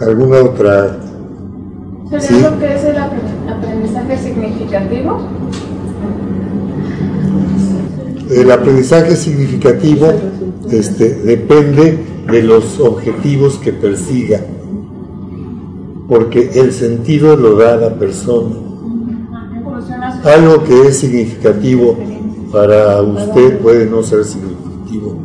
¿Alguna 0.00 0.38
otra? 0.38 0.98
¿Sería 2.18 2.50
lo 2.50 2.58
que 2.58 2.74
es 2.74 2.84
el 2.84 2.96
aprendizaje 2.96 4.18
significativo? 4.18 5.18
El 8.30 8.50
aprendizaje 8.50 9.16
significativo 9.16 10.12
este, 10.70 11.14
depende 11.14 11.98
de 12.30 12.42
los 12.42 12.80
objetivos 12.80 13.58
que 13.58 13.72
persiga, 13.72 14.40
porque 16.08 16.50
el 16.54 16.72
sentido 16.72 17.36
lo 17.36 17.56
da 17.56 17.76
la 17.76 17.94
persona. 17.94 18.54
Algo 20.24 20.64
que 20.64 20.88
es 20.88 20.98
significativo 20.98 21.96
para 22.52 23.02
usted 23.02 23.58
puede 23.58 23.86
no 23.86 24.02
ser 24.02 24.24
significativo 24.24 25.16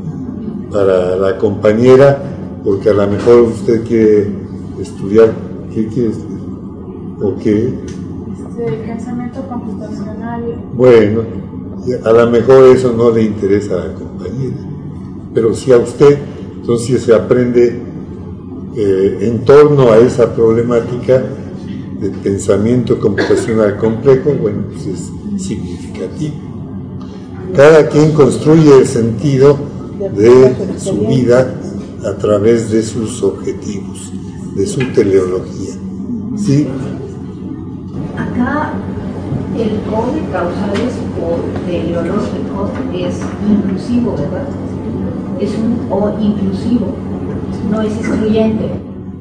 para 0.72 1.16
la 1.16 1.38
compañera, 1.38 2.22
porque 2.64 2.90
a 2.90 2.94
lo 2.94 3.08
mejor 3.08 3.42
usted 3.42 3.84
quiere 3.84 4.32
estudiar, 4.80 5.32
¿qué 5.74 5.88
quiere 5.88 6.10
estudiar? 6.10 6.40
¿O 7.22 7.36
qué? 7.38 7.74
Este, 8.60 8.72
pensamiento 8.86 9.42
computacional. 9.48 10.44
Bueno, 10.74 11.22
a 12.04 12.12
lo 12.12 12.30
mejor 12.30 12.76
eso 12.76 12.94
no 12.94 13.10
le 13.10 13.24
interesa 13.24 13.76
a 13.76 13.88
la 13.88 13.94
compañera, 13.94 14.56
pero 15.34 15.54
si 15.54 15.72
a 15.72 15.78
usted, 15.78 16.20
entonces 16.62 17.02
se 17.02 17.14
aprende 17.14 17.89
eh, 18.82 19.18
en 19.28 19.44
torno 19.44 19.92
a 19.92 19.98
esa 19.98 20.34
problemática 20.34 21.22
de 22.00 22.10
pensamiento 22.12 22.98
computacional 22.98 23.76
complejo, 23.76 24.32
bueno, 24.42 24.64
pues 24.72 24.86
es 24.88 25.12
significativo. 25.46 26.36
Cada 27.54 27.90
quien 27.90 28.14
construye 28.14 28.78
el 28.78 28.88
sentido 28.88 29.58
de 30.16 30.56
su 30.78 31.08
vida 31.08 31.56
a 32.06 32.14
través 32.14 32.72
de 32.72 32.82
sus 32.84 33.22
objetivos, 33.22 34.14
de 34.56 34.66
su 34.66 34.80
teleología. 34.94 35.74
¿Sí? 36.38 36.66
Acá 38.16 38.76
el 39.58 39.72
código 39.92 40.26
de 40.26 40.32
causales 40.32 40.94
o 41.20 41.66
teleológico 41.66 42.72
es 42.94 43.20
inclusivo, 43.46 44.16
¿verdad? 44.16 44.48
Es 45.42 45.52
un 45.56 45.86
o 45.92 46.18
inclusivo, 46.22 46.96
no 47.70 47.82
es 47.82 47.98
excluyente. 47.98 48.70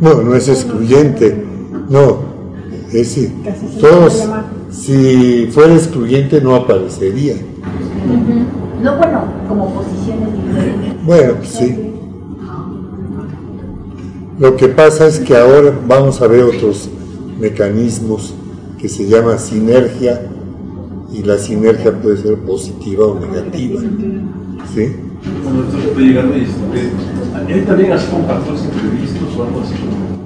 No, 0.00 0.22
no 0.22 0.34
es 0.34 0.48
excluyente, 0.48 1.44
no. 1.88 2.28
Es 2.87 2.92
decir, 2.92 3.32
todos, 3.80 4.26
si 4.70 5.46
fuera 5.50 5.74
excluyente 5.74 6.40
no 6.40 6.54
aparecería. 6.54 7.34
No, 8.82 8.96
bueno, 8.96 9.24
como 9.48 9.74
posiciones 9.74 10.28
diferentes. 10.34 11.04
Bueno, 11.04 11.34
pues 11.34 11.48
sí. 11.48 11.76
Lo 14.38 14.56
que 14.56 14.68
pasa 14.68 15.06
es 15.06 15.18
que 15.18 15.37
ahora 15.37 15.76
vamos 15.87 16.22
a 16.22 16.28
ver 16.28 16.44
otros 16.44 16.88
mecanismos 17.40 18.34
que 18.78 18.88
se 18.88 19.08
llama 19.08 19.37
sinergia 19.38 20.22
y 21.12 21.22
la 21.24 21.38
sinergia 21.38 22.00
puede 22.00 22.18
ser 22.18 22.37
positiva 22.38 23.06
o 23.06 23.18
negativa. 23.18 23.80
¿Sí? 24.74 25.08
¿Hay 27.48 27.62
también 27.62 27.92
así 27.92 28.06
con 28.11 28.26
factores 28.26 28.62
imprevistos 28.64 29.37
o 29.37 29.42
algo 29.44 29.61
así? 29.61 29.74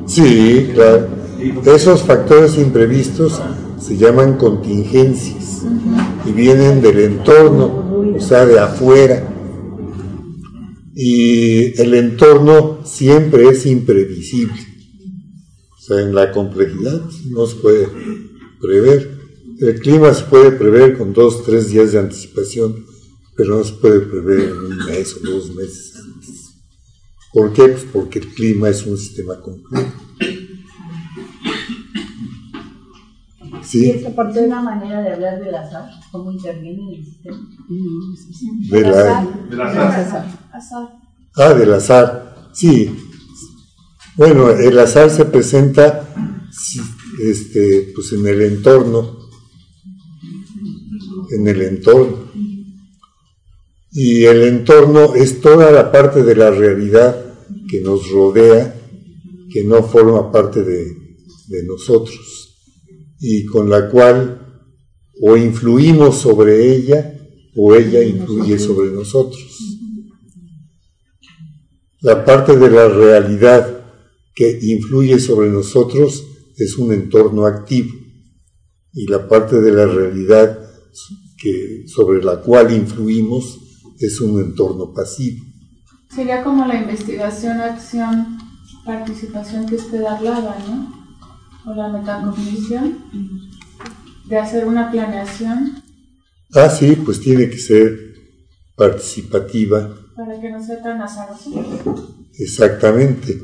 Sí, 0.07 0.71
claro. 0.75 1.09
Esos 1.65 2.03
factores 2.03 2.59
imprevistos 2.59 3.41
se 3.81 3.97
llaman 3.97 4.37
contingencias 4.37 5.63
y 6.27 6.33
vienen 6.33 6.81
del 6.81 6.99
entorno, 7.01 8.15
o 8.17 8.21
sea, 8.21 8.47
de 8.47 8.59
afuera. 8.59 9.29
Y 10.95 11.81
el 11.81 11.95
entorno 11.95 12.81
siempre 12.85 13.49
es 13.49 13.65
imprevisible. 13.67 14.61
O 15.77 15.81
sea, 15.81 16.01
en 16.01 16.15
la 16.15 16.31
complejidad 16.31 17.01
no 17.31 17.47
se 17.47 17.57
puede 17.57 17.89
prever. 18.61 19.19
El 19.59 19.81
clima 19.81 20.13
se 20.13 20.25
puede 20.25 20.53
prever 20.53 20.99
con 20.99 21.13
dos, 21.13 21.45
tres 21.45 21.71
días 21.71 21.93
de 21.93 22.01
anticipación, 22.01 22.85
pero 23.43 23.59
no 23.59 23.65
se 23.65 23.73
puede 23.73 24.01
prever 24.03 24.51
en 24.51 24.57
un 24.57 24.77
mes 24.87 25.17
o 25.17 25.21
dos 25.29 25.53
meses 25.57 25.97
antes. 25.97 26.55
¿Por 27.33 27.53
qué? 27.53 27.69
Pues 27.71 27.87
porque 27.93 28.21
el 28.21 28.29
clima 28.29 28.69
es 28.69 28.87
un 28.87 28.97
sistema 28.97 29.41
complejo. 29.41 29.91
¿Sí? 33.65 33.91
esa 33.91 34.15
parte 34.15 34.41
de 34.41 34.47
una 34.47 34.63
manera 34.63 35.03
de 35.03 35.13
hablar 35.15 35.41
del 35.41 35.55
azar, 35.57 35.91
cómo 36.13 36.31
interviene 36.31 36.83
en 36.83 37.01
el 37.01 37.05
sistema. 37.05 37.49
Del 38.71 38.87
azar. 38.87 39.27
Ah, 41.35 41.55
del 41.55 41.75
azar. 41.75 42.51
Sí. 42.53 42.97
Bueno, 44.17 44.51
el 44.51 44.79
azar 44.79 45.11
se 45.11 45.25
presenta 45.25 46.09
este, 47.21 47.93
pues 47.93 48.13
en 48.13 48.25
el 48.25 48.41
entorno, 48.43 49.19
en 51.31 51.49
el 51.49 51.63
entorno. 51.63 52.31
Y 53.93 54.25
el 54.25 54.45
entorno 54.45 55.15
es 55.15 55.43
toda 55.43 55.71
la 55.71 55.93
parte 55.93 56.23
de 56.23 56.35
la 56.35 56.51
realidad 56.51 57.35
que 57.69 57.83
nos 57.83 58.11
rodea, 58.11 58.75
que 59.53 59.65
no 59.65 59.83
forma 59.83 60.33
parte 60.33 60.63
de, 60.63 61.03
nosotros 61.67 62.57
y 63.21 63.45
con 63.45 63.69
la 63.69 63.91
cual 63.91 64.65
o 65.21 65.37
influimos 65.37 66.17
sobre 66.17 66.75
ella 66.75 67.15
o 67.55 67.75
ella 67.75 68.03
influye 68.03 68.59
sobre 68.59 68.91
nosotros. 68.91 69.45
La 72.01 72.25
parte 72.25 72.57
de 72.57 72.71
la 72.71 72.89
realidad 72.89 73.85
que 74.35 74.59
influye 74.63 75.21
sobre 75.21 75.51
nosotros 75.51 76.25
es 76.57 76.79
un 76.79 76.95
entorno 76.95 77.45
activo 77.45 77.93
y 78.95 79.07
la 79.07 79.29
parte 79.29 79.61
de 79.61 79.73
la 79.73 79.85
realidad 79.85 80.59
sobre 81.87 82.23
la 82.23 82.41
cual 82.41 82.73
influimos 82.73 83.62
es 84.07 84.21
un 84.21 84.41
entorno 84.41 84.93
pasivo. 84.93 85.45
Sería 86.15 86.43
como 86.43 86.67
la 86.67 86.77
investigación, 86.77 87.61
acción, 87.61 88.39
participación 88.85 89.67
que 89.67 89.77
usted 89.77 90.05
hablaba, 90.05 90.57
¿no? 90.69 91.03
O 91.65 91.75
la 91.75 91.89
metacognición, 91.89 92.99
de 94.29 94.39
hacer 94.39 94.67
una 94.67 94.91
planeación. 94.91 95.83
Ah, 96.55 96.69
sí, 96.69 96.97
pues 97.05 97.21
tiene 97.21 97.49
que 97.49 97.59
ser 97.59 97.99
participativa. 98.77 99.97
Para 100.17 100.41
que 100.41 100.51
no 100.51 100.63
sea 100.63 100.83
tan 100.83 101.01
azaroso. 101.01 102.17
Exactamente. 102.39 103.41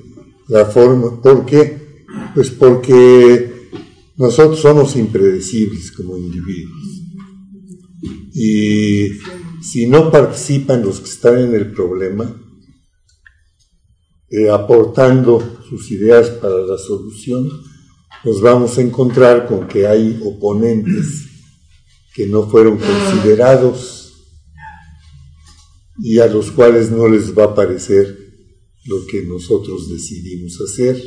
La 0.48 0.66
forma, 0.66 1.20
¿por 1.22 1.46
qué? 1.46 2.04
Pues 2.34 2.50
porque 2.50 3.70
nosotros 4.16 4.60
somos 4.60 4.96
impredecibles 4.96 5.92
como 5.92 6.16
individuos. 6.16 7.02
Y 8.34 9.08
si 9.70 9.86
no 9.86 10.10
participan 10.10 10.82
los 10.82 11.00
que 11.00 11.10
están 11.10 11.38
en 11.38 11.54
el 11.54 11.72
problema, 11.72 12.34
eh, 14.30 14.50
aportando 14.50 15.60
sus 15.68 15.90
ideas 15.90 16.30
para 16.30 16.58
la 16.58 16.78
solución, 16.78 17.50
nos 18.24 18.40
vamos 18.40 18.78
a 18.78 18.82
encontrar 18.82 19.46
con 19.46 19.68
que 19.68 19.86
hay 19.86 20.20
oponentes 20.24 21.26
que 22.14 22.26
no 22.26 22.48
fueron 22.48 22.78
considerados 22.78 24.12
y 25.98 26.18
a 26.18 26.26
los 26.26 26.50
cuales 26.50 26.90
no 26.90 27.08
les 27.08 27.36
va 27.36 27.44
a 27.44 27.54
parecer 27.54 28.16
lo 28.86 29.06
que 29.06 29.22
nosotros 29.22 29.88
decidimos 29.90 30.58
hacer. 30.60 31.00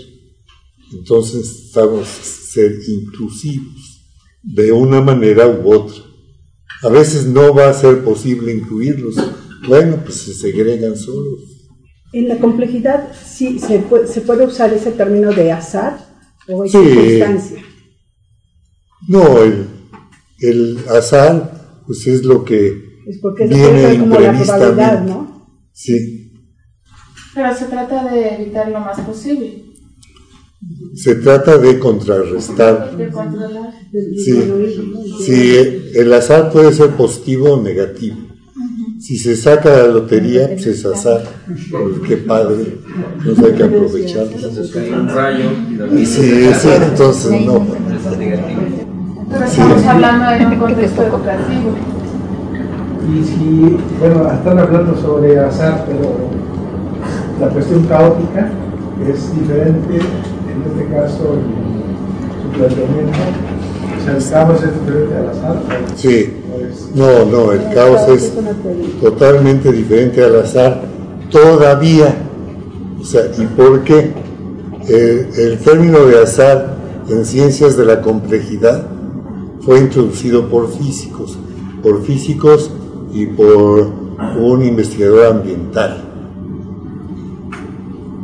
Entonces 0.94 1.76
a 1.76 2.06
ser 2.06 2.78
inclusivos 2.88 4.02
de 4.44 4.72
una 4.72 5.02
manera 5.02 5.48
u 5.48 5.74
otra. 5.74 6.11
A 6.84 6.90
veces 6.90 7.26
no 7.28 7.54
va 7.54 7.70
a 7.70 7.74
ser 7.74 8.04
posible 8.04 8.54
incluirlos. 8.54 9.16
Bueno, 9.68 9.98
pues 10.04 10.16
se 10.22 10.34
segregan 10.34 10.98
solos. 10.98 11.40
En 12.14 12.28
la 12.28 12.38
complejidad 12.40 13.10
sí 13.24 13.60
se 13.60 13.80
puede, 13.80 14.08
se 14.08 14.22
puede 14.22 14.46
usar 14.46 14.74
ese 14.74 14.92
término 14.92 15.32
de 15.32 15.52
azar 15.52 15.98
o 16.50 16.66
Sí. 16.66 16.72
circunstancia. 16.72 17.64
No, 19.08 19.42
el, 19.44 19.68
el 20.40 20.80
azar, 20.90 21.82
pues 21.86 22.06
es 22.08 22.24
lo 22.24 22.44
que 22.44 22.68
Es 23.08 23.20
porque 23.22 23.48
viene 23.48 23.94
es 23.94 24.00
como 24.00 24.20
la 24.20 24.32
probabilidad. 24.44 25.04
¿no? 25.06 25.48
Sí, 25.74 26.34
Pero 27.34 27.56
se 27.56 27.66
trata 27.66 28.12
de 28.12 28.36
evitar 28.36 28.70
lo 28.70 28.80
más 28.80 29.00
posible, 29.02 29.64
se 30.94 31.16
trata 31.16 31.58
de 31.58 31.80
contrarrestar. 31.80 32.96
de 32.96 33.10
controlar. 33.10 33.72
Sí, 33.92 34.42
sí, 35.26 35.92
el 35.96 36.14
azar 36.14 36.52
puede 36.52 36.72
ser 36.74 36.92
positivo 36.92 37.54
o 37.54 37.62
negativo. 37.62 38.18
Si 39.00 39.18
se 39.18 39.36
saca 39.36 39.70
la 39.70 39.88
lotería, 39.88 40.48
pues 40.48 40.68
es 40.68 40.86
azar. 40.86 41.24
Qué 42.08 42.18
padre, 42.18 42.78
no 43.26 43.46
hay 43.46 43.54
que 43.54 43.64
aprovecharlo. 43.64 44.32
Entonces 44.36 44.72
cae 44.72 44.94
un 44.94 45.08
rayo 45.10 45.50
y 45.70 45.76
la 45.76 45.88
Y 45.88 46.06
si 46.06 46.44
es 46.46 46.66
entonces 46.66 47.46
no. 47.46 47.66
Pero 49.32 49.46
estamos 49.46 49.86
hablando 49.86 50.32
en 50.32 50.46
un 50.46 50.60
contexto 50.60 51.04
educativo. 51.04 51.76
Y 53.10 53.24
si, 53.24 53.78
bueno, 54.00 54.32
están 54.32 54.60
hablando 54.60 54.96
sobre 55.02 55.40
azar, 55.40 55.86
pero 55.88 56.30
la 57.40 57.50
cuestión 57.50 57.84
caótica 57.86 58.52
es 59.10 59.34
diferente, 59.34 60.00
en 60.52 60.72
este 60.72 60.94
caso, 60.94 61.34
el- 61.34 62.42
su 62.44 62.58
planteamiento. 62.58 63.20
O 64.00 64.04
sea, 64.04 64.18
el 64.18 64.30
caos 64.32 64.64
es 64.64 64.74
diferente 64.80 65.16
al 65.16 65.30
azar. 65.30 65.62
Sí, 65.96 66.34
¿o 66.52 66.66
es- 66.66 66.90
no, 66.96 67.26
no, 67.26 67.52
el 67.52 67.74
caos 67.74 68.02
es 68.10 68.34
totalmente 69.02 69.72
diferente 69.72 70.24
al 70.24 70.40
azar 70.40 70.82
todavía. 71.30 72.16
O 73.00 73.04
sea, 73.04 73.22
¿y 73.38 73.46
por 73.48 73.82
qué? 73.84 74.12
El, 74.88 75.28
el 75.40 75.60
término 75.60 76.00
de 76.06 76.22
azar 76.22 76.76
en 77.10 77.26
ciencias 77.26 77.78
de 77.78 77.86
la 77.86 78.02
complejidad 78.02 78.88
fue 79.62 79.80
introducido 79.80 80.48
por 80.50 80.72
físicos, 80.72 81.38
por 81.84 82.02
físicos 82.04 82.72
y 83.14 83.28
por 83.28 83.90
un 84.40 84.64
investigador 84.64 85.28
ambiental. 85.28 86.04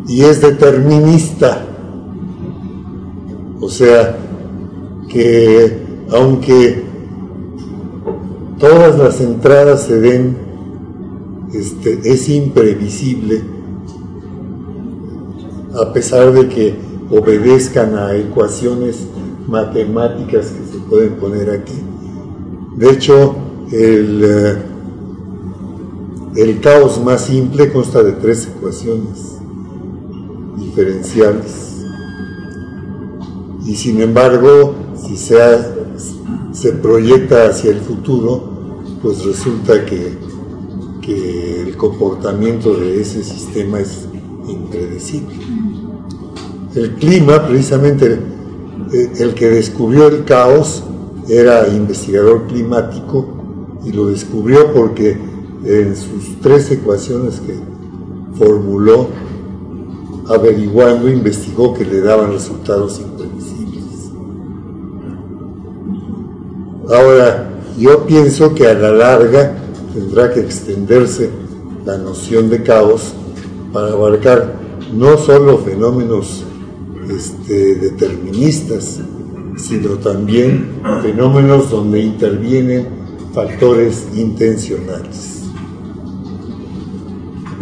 Y 0.07 0.23
es 0.23 0.41
determinista. 0.41 1.65
O 3.59 3.69
sea, 3.69 4.17
que 5.09 5.77
aunque 6.11 6.83
todas 8.59 8.97
las 8.97 9.21
entradas 9.21 9.83
se 9.83 9.99
den, 9.99 10.37
este, 11.53 11.99
es 12.03 12.29
imprevisible, 12.29 13.41
a 15.73 15.93
pesar 15.93 16.31
de 16.33 16.47
que 16.47 16.75
obedezcan 17.09 17.95
a 17.95 18.15
ecuaciones 18.15 19.07
matemáticas 19.47 20.47
que 20.47 20.65
se 20.71 20.83
pueden 20.89 21.13
poner 21.15 21.49
aquí. 21.49 21.79
De 22.75 22.91
hecho, 22.91 23.35
el, 23.71 24.21
eh, 24.23 24.57
el 26.35 26.59
caos 26.59 27.01
más 27.03 27.21
simple 27.25 27.71
consta 27.71 28.03
de 28.03 28.13
tres 28.13 28.47
ecuaciones 28.47 29.37
diferenciales. 30.57 31.66
Y 33.67 33.75
sin 33.75 34.01
embargo, 34.01 34.73
si 35.05 35.17
se, 35.17 35.41
ha- 35.41 35.75
se 36.53 36.71
proyecta 36.73 37.47
hacia 37.47 37.71
el 37.71 37.79
futuro, 37.81 38.41
pues 39.01 39.23
resulta 39.25 39.85
que, 39.85 40.17
que 41.01 41.61
el 41.61 41.77
comportamiento 41.77 42.73
de 42.75 43.01
ese 43.01 43.23
sistema 43.23 43.79
es 43.79 44.07
impredecible. 44.47 45.35
El 46.75 46.95
clima, 46.95 47.45
precisamente, 47.47 48.19
eh, 48.93 49.11
el 49.19 49.33
que 49.33 49.49
descubrió 49.49 50.07
el 50.07 50.23
caos 50.23 50.83
era 51.27 51.67
investigador 51.67 52.47
climático 52.47 53.27
y 53.83 53.91
lo 53.91 54.07
descubrió 54.07 54.73
porque 54.73 55.17
en 55.65 55.95
sus 55.95 56.39
tres 56.41 56.71
ecuaciones 56.71 57.41
que 57.41 57.55
formuló, 58.37 59.07
averiguando, 60.27 61.09
investigó 61.09 61.73
que 61.73 61.85
le 61.85 62.01
daban 62.01 62.31
resultados 62.31 62.99
imprevisibles. 62.99 63.36
Ahora, 66.89 67.49
yo 67.77 68.05
pienso 68.05 68.55
que 68.55 68.67
a 68.67 68.73
la 68.73 68.91
larga 68.91 69.53
tendrá 69.93 70.33
que 70.33 70.39
extenderse 70.39 71.29
la 71.85 71.97
noción 71.97 72.49
de 72.49 72.63
caos 72.63 73.13
para 73.73 73.89
abarcar 73.89 74.53
no 74.93 75.17
solo 75.17 75.57
fenómenos 75.57 76.45
este, 77.09 77.75
deterministas, 77.75 78.99
sino 79.57 79.95
también 79.95 80.81
fenómenos 81.01 81.69
donde 81.69 81.99
intervienen 81.99 82.87
factores 83.33 84.07
intencionales. 84.15 85.43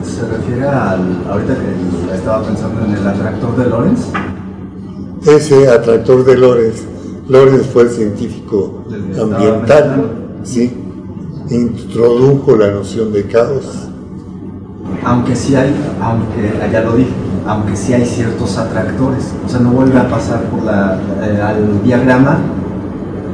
Se 0.03 0.27
refiere 0.27 0.67
al, 0.67 1.23
ahorita 1.29 1.55
que 1.55 2.15
estaba 2.15 2.43
pensando 2.43 2.85
en 2.85 2.91
el 2.91 3.07
atractor 3.07 3.57
de 3.57 3.69
Lorentz, 3.69 4.01
Ese 5.25 5.67
atractor 5.67 6.23
de 6.23 6.37
Lorenz, 6.37 6.83
Lorenz 7.27 7.67
fue 7.67 7.83
el 7.83 7.89
científico 7.89 8.83
ambiental. 9.19 10.25
¿sí? 10.43 10.71
introdujo 11.49 12.55
la 12.55 12.71
noción 12.71 13.11
de 13.11 13.23
caos. 13.25 13.89
aunque 15.03 15.35
sí 15.35 15.55
hay, 15.55 15.75
aunque, 16.01 16.53
ya 16.71 16.81
lo 16.81 16.95
dije, 16.95 17.11
aunque 17.45 17.75
sí 17.75 17.93
hay 17.93 18.05
ciertos 18.05 18.57
atractores, 18.57 19.33
o 19.45 19.49
sea, 19.49 19.59
no 19.59 19.71
vuelve 19.71 19.99
a 19.99 20.09
pasar 20.09 20.41
por 20.45 20.63
la, 20.63 20.99
eh, 21.23 21.41
al 21.41 21.83
diagrama, 21.83 22.39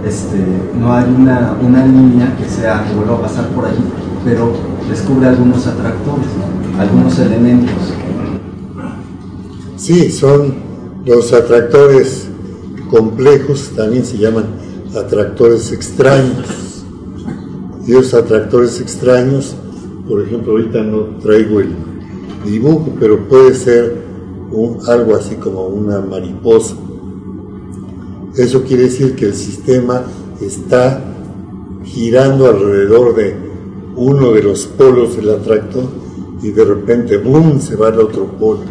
este, 0.06 0.38
no 0.78 0.94
hay 0.94 1.06
una, 1.18 1.56
una 1.62 1.86
línea 1.86 2.36
que 2.38 2.46
sea, 2.46 2.84
que 2.86 2.96
vuelva 2.96 3.16
a 3.16 3.22
pasar 3.22 3.48
por 3.50 3.66
allí, 3.66 3.84
pero 4.26 4.52
descubre 4.90 5.28
algunos 5.28 5.66
atractores, 5.68 6.28
¿no? 6.38 6.82
algunos 6.82 7.18
elementos. 7.20 7.94
Sí, 9.78 10.12
son 10.12 10.56
los 11.06 11.32
atractores 11.32 12.21
complejos, 12.92 13.72
también 13.76 14.06
se 14.06 14.18
llaman 14.18 14.46
atractores 14.96 15.72
extraños. 15.72 16.84
Y 17.88 17.94
esos 17.94 18.14
atractores 18.14 18.80
extraños, 18.80 19.56
por 20.08 20.22
ejemplo, 20.22 20.52
ahorita 20.52 20.84
no 20.84 21.18
traigo 21.22 21.62
el 21.62 21.70
dibujo, 22.46 22.94
pero 23.00 23.28
puede 23.28 23.56
ser 23.56 24.12
algo 24.88 25.16
así 25.16 25.36
como 25.36 25.68
una 25.68 26.02
mariposa. 26.02 26.76
Eso 28.36 28.64
quiere 28.64 28.84
decir 28.84 29.16
que 29.16 29.26
el 29.26 29.34
sistema 29.34 30.04
está 30.42 31.04
girando 31.84 32.48
alrededor 32.48 33.16
de 33.16 33.36
uno 33.96 34.32
de 34.32 34.44
los 34.44 34.68
polos 34.68 35.16
del 35.16 35.30
atractor 35.30 35.86
y 36.42 36.52
de 36.52 36.66
repente, 36.66 37.18
¡boom!, 37.18 37.60
se 37.60 37.76
va 37.76 37.88
al 37.88 38.00
otro 38.00 38.26
polo. 38.26 38.62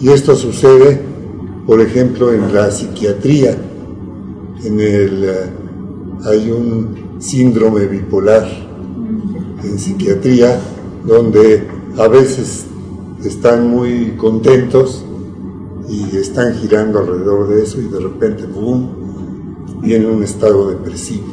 Y 0.00 0.10
esto 0.10 0.34
sucede, 0.36 1.02
por 1.68 1.82
ejemplo, 1.82 2.32
en 2.32 2.54
la 2.54 2.70
psiquiatría. 2.70 3.54
En 4.64 4.80
el, 4.80 5.22
eh, 5.22 5.50
hay 6.24 6.50
un 6.50 7.20
síndrome 7.20 7.84
bipolar 7.84 8.48
en 9.62 9.78
psiquiatría 9.78 10.58
donde 11.04 11.68
a 11.98 12.08
veces 12.08 12.64
están 13.22 13.68
muy 13.68 14.14
contentos 14.16 15.04
y 15.90 16.16
están 16.16 16.54
girando 16.54 17.00
alrededor 17.00 17.48
de 17.48 17.62
eso 17.62 17.82
y 17.82 17.88
de 17.88 18.00
repente, 18.00 18.46
¡boom!, 18.46 19.82
viene 19.82 20.06
un 20.06 20.22
estado 20.22 20.70
depresivo. 20.70 21.26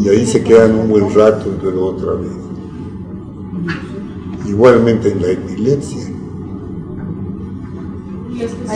Y 0.00 0.08
ahí 0.08 0.24
se 0.24 0.42
quedan 0.42 0.74
un 0.74 0.88
buen 0.88 1.14
rato 1.14 1.50
y 1.54 1.62
luego 1.62 1.84
otra 1.84 2.12
vez. 2.14 2.32
Igualmente 4.48 5.12
en 5.12 5.20
la 5.20 5.28
epilepsia. 5.32 6.11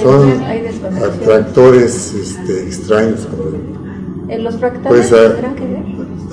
Son 0.03 0.33
atractores 1.03 2.15
este, 2.15 2.63
extraños. 2.65 3.27
¿En 4.29 4.45
los 4.45 4.57
fractales 4.57 5.09
Pues, 5.09 5.13
ah, 5.13 5.33
tendrán 5.33 5.55
que 5.55 5.67
ver? 5.67 5.85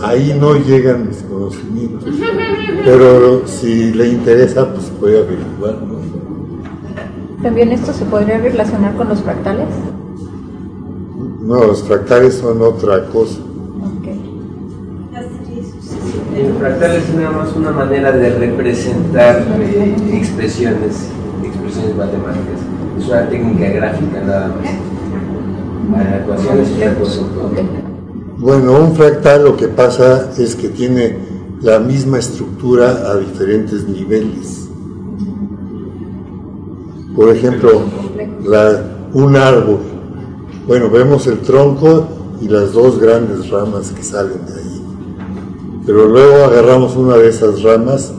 Ahí 0.04 0.38
no 0.40 0.56
llegan 0.56 1.08
mis 1.08 1.18
conocimientos. 1.22 2.10
Pero 2.84 3.48
si 3.48 3.94
le 3.94 4.10
interesa, 4.10 4.74
pues 4.74 4.88
puede 5.00 5.20
averiguar. 5.20 5.82
¿no? 5.82 6.04
¿También 7.42 7.72
esto 7.72 7.94
se 7.94 8.06
podría 8.06 8.38
relacionar 8.40 8.96
con 8.96 9.10
los 9.10 9.22
fractales? 9.22 9.68
No, 11.42 11.64
los 11.66 11.84
fractales 11.84 12.36
son 12.36 12.62
otra 12.62 13.06
cosa. 13.08 13.40
Ok. 13.40 14.08
El 16.38 16.54
fractal 16.54 16.96
es 16.96 17.14
nada 17.14 17.32
más 17.32 17.56
una 17.56 17.72
manera 17.72 18.12
de 18.12 18.30
representar 18.32 19.46
eh, 19.60 19.96
expresiones, 20.14 21.10
expresiones 21.44 21.96
matemáticas. 21.96 22.73
Es 23.04 23.10
una 23.10 23.28
técnica 23.28 23.70
gráfica 23.70 24.22
nada 24.22 24.48
más. 24.48 24.70
Bueno, 28.38 28.80
un 28.80 28.96
fractal 28.96 29.44
lo 29.44 29.58
que 29.58 29.68
pasa 29.68 30.32
es 30.38 30.56
que 30.56 30.70
tiene 30.70 31.18
la 31.62 31.80
misma 31.80 32.20
estructura 32.20 33.12
a 33.12 33.18
diferentes 33.18 33.86
niveles. 33.90 34.70
Por 37.14 37.36
ejemplo, 37.36 37.82
un 39.14 39.36
árbol. 39.36 39.80
Bueno, 40.66 40.90
vemos 40.90 41.28
el 41.28 41.40
tronco 41.40 42.08
y 42.40 42.48
las 42.48 42.72
dos 42.72 43.00
grandes 43.00 43.50
ramas 43.50 43.92
que 43.92 44.02
salen 44.02 44.46
de 44.46 44.54
ahí. 44.54 44.82
Pero 45.86 46.08
luego 46.08 46.46
agarramos 46.46 46.96
una 46.96 47.18
de 47.18 47.28
esas 47.28 47.64
ramas 47.64 48.14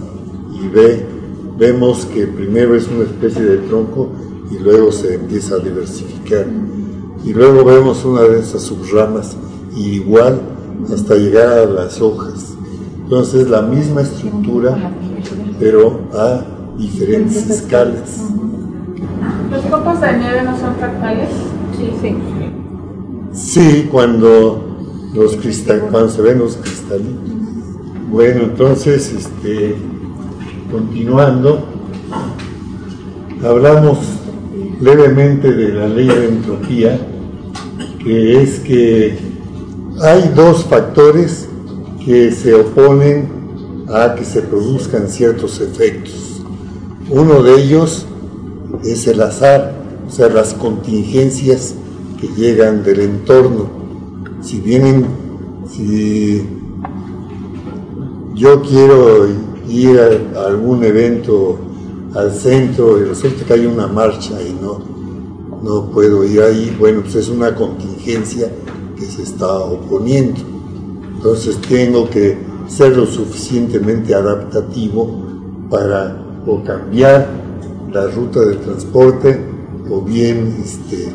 y 0.53 0.69
ve, 0.69 1.07
vemos 1.57 2.05
que 2.05 2.27
primero 2.27 2.75
es 2.75 2.87
una 2.89 3.05
especie 3.05 3.43
de 3.43 3.57
tronco 3.59 4.11
y 4.51 4.59
luego 4.59 4.93
se 4.93 5.15
empieza 5.15 5.57
a 5.57 5.59
diversificar. 5.59 6.47
Y 7.25 7.33
luego 7.33 7.65
vemos 7.65 8.05
una 8.05 8.23
de 8.23 8.41
esas 8.41 8.63
subramas 8.63 9.37
y 9.75 9.95
igual 9.95 10.41
hasta 10.93 11.15
llegar 11.15 11.59
a 11.59 11.67
las 11.67 12.01
hojas. 12.01 12.55
Entonces 13.03 13.49
la 13.49 13.63
misma 13.63 14.03
estructura, 14.03 14.93
pero 15.59 16.01
a 16.13 16.45
diferentes 16.77 17.49
escalas. 17.49 18.21
¿Los 19.51 19.65
copos 19.67 20.01
de 20.01 20.19
nieve 20.19 20.43
no 20.43 20.59
son 20.59 20.75
fractales? 20.77 21.29
Sí, 21.77 21.91
sí. 22.01 22.17
Sí, 23.33 23.89
cuando, 23.91 24.65
los 25.15 25.37
cristal, 25.37 25.89
cuando 25.91 26.09
se 26.09 26.23
ven 26.23 26.39
los 26.39 26.57
cristalitos. 26.57 27.35
Bueno, 28.11 28.43
entonces, 28.43 29.13
este, 29.13 29.77
continuando, 30.71 31.67
hablamos 33.45 34.14
levemente 34.81 35.53
de 35.53 35.73
la 35.73 35.89
ley 35.89 36.07
de 36.07 36.29
entropía, 36.29 36.99
que 38.03 38.43
es 38.43 38.61
que 38.61 39.19
hay 40.03 40.33
dos 40.35 40.65
factores 40.65 41.49
que 42.05 42.31
se 42.33 42.55
oponen 42.55 43.29
a 43.89 44.15
que 44.15 44.25
se 44.25 44.43
produzcan 44.43 45.09
ciertos 45.09 45.61
efectos. 45.61 46.43
Uno 47.11 47.43
de 47.43 47.61
ellos 47.61 48.07
es 48.83 49.07
el 49.07 49.23
azar, 49.23 49.75
o 50.07 50.11
sea, 50.11 50.29
las 50.29 50.55
contingencias 50.55 51.75
que 52.21 52.29
llegan 52.29 52.83
del 52.83 53.01
entorno. 53.01 53.69
Si 54.43 54.61
vienen, 54.61 55.07
si 55.69 56.47
yo 58.35 58.63
quiero 58.63 59.27
ir 59.69 60.01
a 60.37 60.47
algún 60.47 60.85
evento 60.85 61.59
al 62.15 62.33
centro 62.33 63.01
y 63.01 63.05
resulta 63.05 63.45
que 63.45 63.53
hay 63.55 63.67
una 63.67 63.87
marcha 63.87 64.41
y 64.41 64.57
no, 64.61 64.81
no 65.63 65.91
puedo 65.91 66.25
ir 66.25 66.41
ahí, 66.43 66.77
bueno, 66.79 67.03
pues 67.03 67.17
es 67.17 67.29
una 67.29 67.55
contingencia 67.55 68.51
que 68.97 69.05
se 69.05 69.23
está 69.23 69.59
oponiendo. 69.59 70.41
Entonces 71.17 71.59
tengo 71.69 72.09
que 72.09 72.39
ser 72.69 72.97
lo 72.97 73.07
suficientemente 73.07 74.15
adaptativo 74.15 75.23
para 75.71 76.23
o 76.47 76.63
cambiar 76.63 77.29
la 77.91 78.07
ruta 78.09 78.41
del 78.41 78.59
transporte 78.59 79.41
o 79.91 80.01
bien 80.03 80.57
este, 80.63 81.13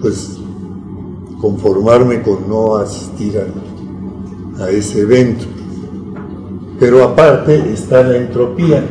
pues 0.00 0.38
conformarme 1.40 2.22
con 2.22 2.48
no 2.48 2.76
asistir 2.76 3.40
a 4.60 4.70
ese 4.70 5.00
evento. 5.00 5.44
Pero 6.78 7.02
aparte 7.02 7.72
está 7.72 8.02
la 8.02 8.16
entropía, 8.16 8.84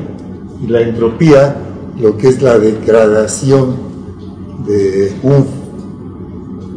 y 0.61 0.67
la 0.67 0.81
entropía, 0.81 1.55
lo 1.99 2.17
que 2.17 2.29
es 2.29 2.41
la 2.41 2.57
degradación 2.57 3.75
de 4.65 5.15
un, 5.23 5.45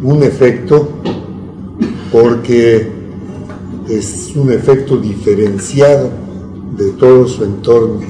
un 0.03 0.23
efecto, 0.23 0.89
porque 2.13 2.91
es 3.89 4.33
un 4.37 4.53
efecto 4.53 4.97
diferenciado 4.97 6.11
de 6.77 6.91
todo 6.93 7.27
su 7.27 7.45
entorno. 7.45 8.01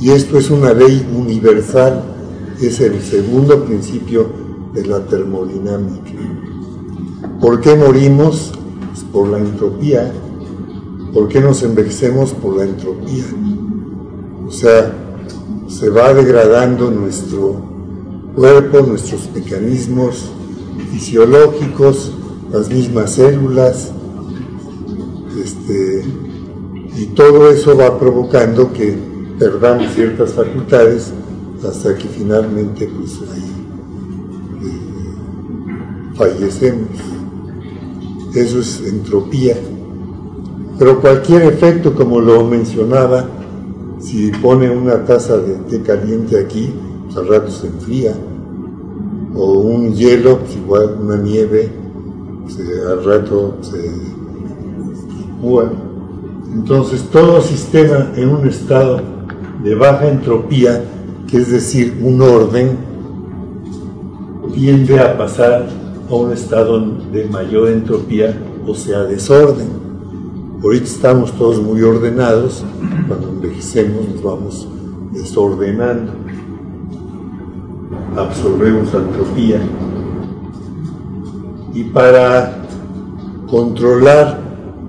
Y 0.00 0.10
esto 0.10 0.38
es 0.38 0.50
una 0.50 0.72
ley 0.72 1.06
universal, 1.14 2.02
es 2.60 2.80
el 2.80 3.00
segundo 3.00 3.64
principio 3.64 4.26
de 4.74 4.86
la 4.86 5.04
termodinámica. 5.06 6.12
¿Por 7.40 7.60
qué 7.60 7.74
morimos? 7.74 8.52
Pues 8.92 9.04
por 9.04 9.28
la 9.28 9.38
entropía. 9.38 10.12
¿Por 11.12 11.28
qué 11.28 11.40
nos 11.40 11.62
envejecemos? 11.62 12.32
Por 12.32 12.56
la 12.56 12.64
entropía. 12.64 13.24
O 14.46 14.50
sea, 14.50 14.92
se 15.68 15.90
va 15.90 16.14
degradando 16.14 16.90
nuestro 16.90 17.60
cuerpo, 18.34 18.80
nuestros 18.80 19.28
mecanismos 19.34 20.30
fisiológicos, 20.92 22.12
las 22.52 22.68
mismas 22.68 23.14
células, 23.14 23.90
este, 25.42 26.04
y 26.96 27.06
todo 27.06 27.50
eso 27.50 27.76
va 27.76 27.98
provocando 27.98 28.72
que 28.72 28.96
perdamos 29.38 29.92
ciertas 29.94 30.32
facultades 30.32 31.12
hasta 31.66 31.94
que 31.96 32.08
finalmente 32.08 32.88
pues 32.88 33.18
ahí 33.32 33.52
eh, 34.62 36.14
fallecemos. 36.14 36.88
Eso 38.34 38.60
es 38.60 38.82
entropía. 38.86 39.56
Pero 40.78 41.00
cualquier 41.00 41.42
efecto, 41.42 41.94
como 41.94 42.20
lo 42.20 42.44
mencionaba, 42.44 43.26
si 43.98 44.30
pone 44.30 44.70
una 44.70 45.04
taza 45.04 45.38
de 45.38 45.54
té 45.68 45.82
caliente 45.82 46.38
aquí, 46.38 46.72
pues 47.04 47.16
al 47.16 47.28
rato 47.28 47.50
se 47.50 47.68
enfría. 47.68 48.14
O 49.34 49.58
un 49.60 49.94
hielo, 49.94 50.38
pues 50.38 50.56
igual 50.56 50.96
una 51.00 51.16
nieve, 51.16 51.70
al 52.88 53.04
rato 53.04 53.56
se 53.60 53.90
licúa. 55.18 55.72
Entonces 56.52 57.02
todo 57.10 57.40
sistema 57.40 58.12
en 58.16 58.28
un 58.28 58.46
estado 58.46 59.00
de 59.62 59.74
baja 59.74 60.08
entropía, 60.08 60.84
que 61.28 61.38
es 61.38 61.50
decir, 61.50 61.98
un 62.02 62.22
orden, 62.22 62.78
tiende 64.54 65.00
a 65.00 65.18
pasar 65.18 65.66
a 66.08 66.14
un 66.14 66.32
estado 66.32 66.80
de 67.12 67.26
mayor 67.26 67.68
entropía, 67.68 68.38
o 68.66 68.74
sea, 68.74 69.02
desorden. 69.04 69.85
Ahorita 70.62 70.86
estamos 70.86 71.32
todos 71.32 71.62
muy 71.62 71.82
ordenados, 71.82 72.64
cuando 73.06 73.28
envejecemos 73.28 74.08
nos 74.08 74.22
vamos 74.22 74.68
desordenando, 75.12 76.12
absorbemos 78.16 78.88
entropía. 78.94 79.60
Y 81.74 81.84
para 81.84 82.62
controlar 83.46 84.40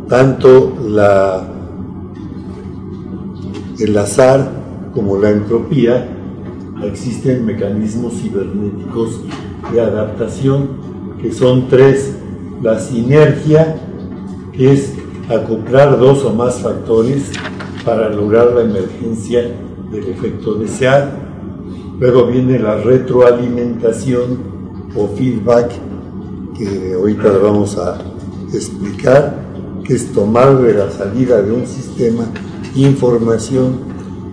tanto 0.07 0.73
el 3.77 3.97
azar 3.97 4.51
como 4.93 5.17
la 5.17 5.31
entropía, 5.31 6.07
existen 6.83 7.45
mecanismos 7.45 8.13
cibernéticos 8.13 9.19
de 9.73 9.81
adaptación, 9.81 10.69
que 11.21 11.33
son 11.33 11.67
tres. 11.67 12.13
La 12.63 12.79
sinergia, 12.79 13.75
que 14.51 14.73
es 14.73 14.96
acoplar 15.29 15.97
dos 15.97 16.23
o 16.23 16.33
más 16.33 16.59
factores 16.59 17.31
para 17.83 18.09
lograr 18.09 18.53
la 18.53 18.61
emergencia 18.61 19.55
del 19.91 20.07
efecto 20.07 20.55
deseado. 20.55 21.11
Luego 21.99 22.27
viene 22.27 22.59
la 22.59 22.77
retroalimentación 22.77 24.39
o 24.95 25.07
feedback, 25.07 25.71
que 26.57 26.93
ahorita 26.93 27.37
vamos 27.37 27.77
a 27.77 27.97
explicar, 28.53 29.35
que 29.83 29.95
es 29.95 30.11
tomar 30.11 30.57
de 30.61 30.73
la 30.73 30.91
salida 30.91 31.41
de 31.41 31.51
un 31.51 31.65
sistema 31.65 32.25
información 32.75 33.79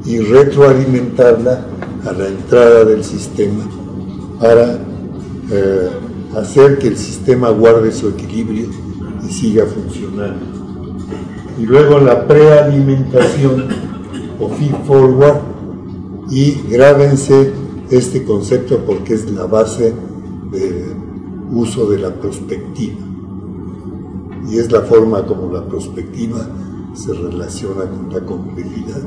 y 0.05 0.19
retroalimentarla 0.19 1.67
a 2.07 2.13
la 2.13 2.29
entrada 2.29 2.85
del 2.85 3.03
sistema 3.03 3.65
para 4.39 4.79
eh, 5.51 5.89
hacer 6.37 6.79
que 6.79 6.89
el 6.89 6.97
sistema 6.97 7.51
guarde 7.51 7.93
su 7.93 8.09
equilibrio 8.09 8.67
y 9.27 9.33
siga 9.33 9.65
funcionando. 9.65 10.64
Y 11.59 11.67
luego 11.67 11.99
la 11.99 12.27
prealimentación 12.27 13.69
o 14.41 14.49
feed 14.49 14.75
forward 14.87 15.41
y 16.31 16.53
grábense 16.69 17.53
este 17.91 18.25
concepto 18.25 18.79
porque 18.87 19.15
es 19.15 19.31
la 19.31 19.45
base 19.45 19.93
del 20.51 20.95
uso 21.53 21.89
de 21.91 21.99
la 21.99 22.15
perspectiva 22.15 22.97
y 24.49 24.59
es 24.59 24.71
la 24.71 24.83
forma 24.83 25.25
como 25.25 25.53
la 25.53 25.63
perspectiva 25.63 26.47
se 26.95 27.13
relaciona 27.13 27.85
con 27.85 28.13
la 28.13 28.21
complejidad. 28.21 29.03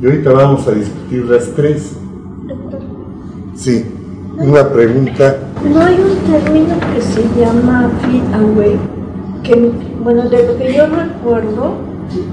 Y 0.00 0.06
ahorita 0.06 0.32
vamos 0.32 0.66
a 0.66 0.72
discutir 0.72 1.24
las 1.26 1.46
tres. 1.54 1.92
Sí, 3.54 3.84
una 4.38 4.68
pregunta. 4.68 5.38
No 5.70 5.80
hay 5.80 5.94
un 5.94 6.16
término 6.30 6.74
que 6.94 7.02
se 7.02 7.22
llama 7.38 7.90
feed 8.02 8.34
away, 8.34 8.78
que, 9.42 9.72
bueno, 10.02 10.28
de 10.28 10.46
lo 10.46 10.56
que 10.56 10.74
yo 10.74 10.86
recuerdo, 10.86 11.74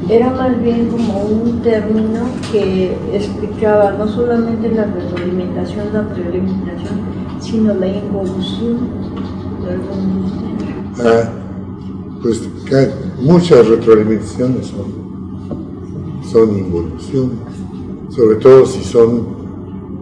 era 0.09 0.31
más 0.31 0.61
bien 0.61 0.87
como 0.87 1.19
un 1.21 1.61
término 1.61 2.21
que 2.51 2.95
explicaba 3.13 3.91
no 3.91 4.07
solamente 4.07 4.71
la 4.71 4.85
retroalimentación, 4.85 5.93
la 5.93 6.07
prealimentación, 6.07 6.99
sino 7.39 7.73
la 7.73 7.87
involución 7.87 8.77
de 9.63 9.71
algún. 9.71 10.17
Ah, 10.99 11.29
pues 12.21 12.49
muchas 13.21 13.67
retroalimentaciones 13.67 14.67
son, 14.67 16.21
son 16.31 16.57
involuciones, 16.57 17.37
sobre 18.09 18.37
todo 18.37 18.65
si 18.65 18.83
son 18.83 19.27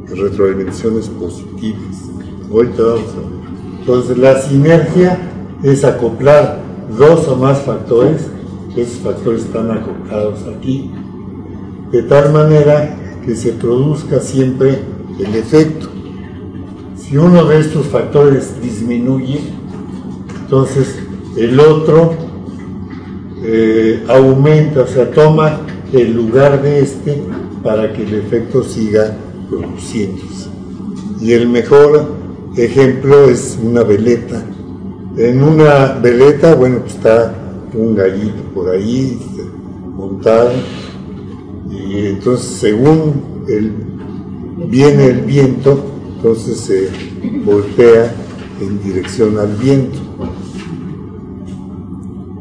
retroalimentaciones 0.08 1.10
positivas. 1.10 2.10
Ahorita 2.50 2.84
vamos 2.84 3.12
a 3.12 3.18
ver. 3.18 3.80
Entonces 3.80 4.18
la 4.18 4.40
sinergia 4.40 5.20
es 5.64 5.84
acoplar 5.84 6.65
dos 6.98 7.28
o 7.28 7.36
más 7.36 7.62
factores, 7.62 8.28
esos 8.76 9.00
factores 9.00 9.44
están 9.44 9.72
acoplados 9.72 10.40
aquí, 10.56 10.92
de 11.92 12.04
tal 12.04 12.34
manera 12.34 12.98
que 13.26 13.36
se 13.36 13.54
produzca 13.54 14.20
siempre 14.20 14.80
el 15.20 15.36
efecto. 15.36 15.88
Si 16.98 17.18
uno 17.18 17.46
de 17.46 17.60
estos 17.60 17.86
factores 17.88 18.62
disminuye, 18.62 19.40
entonces 20.42 21.00
el 21.38 21.60
otro 21.60 22.14
eh, 23.44 24.04
aumenta, 24.08 24.82
o 24.82 24.88
sea, 24.88 25.12
toma 25.12 25.60
el 25.94 26.14
lugar 26.14 26.62
de 26.62 26.80
este 26.80 27.22
para 27.64 27.94
que 27.94 28.04
el 28.04 28.16
efecto 28.16 28.64
siga 28.64 29.16
produciéndose. 29.50 30.50
Y 31.22 31.34
el 31.34 31.48
mejor 31.48 32.12
ejemplo 32.58 33.26
es 33.30 33.58
una 33.62 33.84
veleta. 33.84 34.44
En 35.18 35.42
una 35.42 35.94
veleta, 35.94 36.56
bueno, 36.56 36.80
pues 36.80 36.96
está 36.96 37.34
un 37.74 37.96
gallito 37.96 38.44
por 38.54 38.70
ahí 38.70 39.18
este, 39.20 39.44
montado 39.96 40.52
y 41.70 42.08
entonces 42.08 42.46
según 42.46 43.22
viene 44.68 45.08
el 45.08 45.22
viento, 45.22 45.86
entonces 46.18 46.60
se 46.60 46.90
voltea 47.46 48.14
en 48.60 48.84
dirección 48.84 49.38
al 49.40 49.56
viento. 49.56 50.00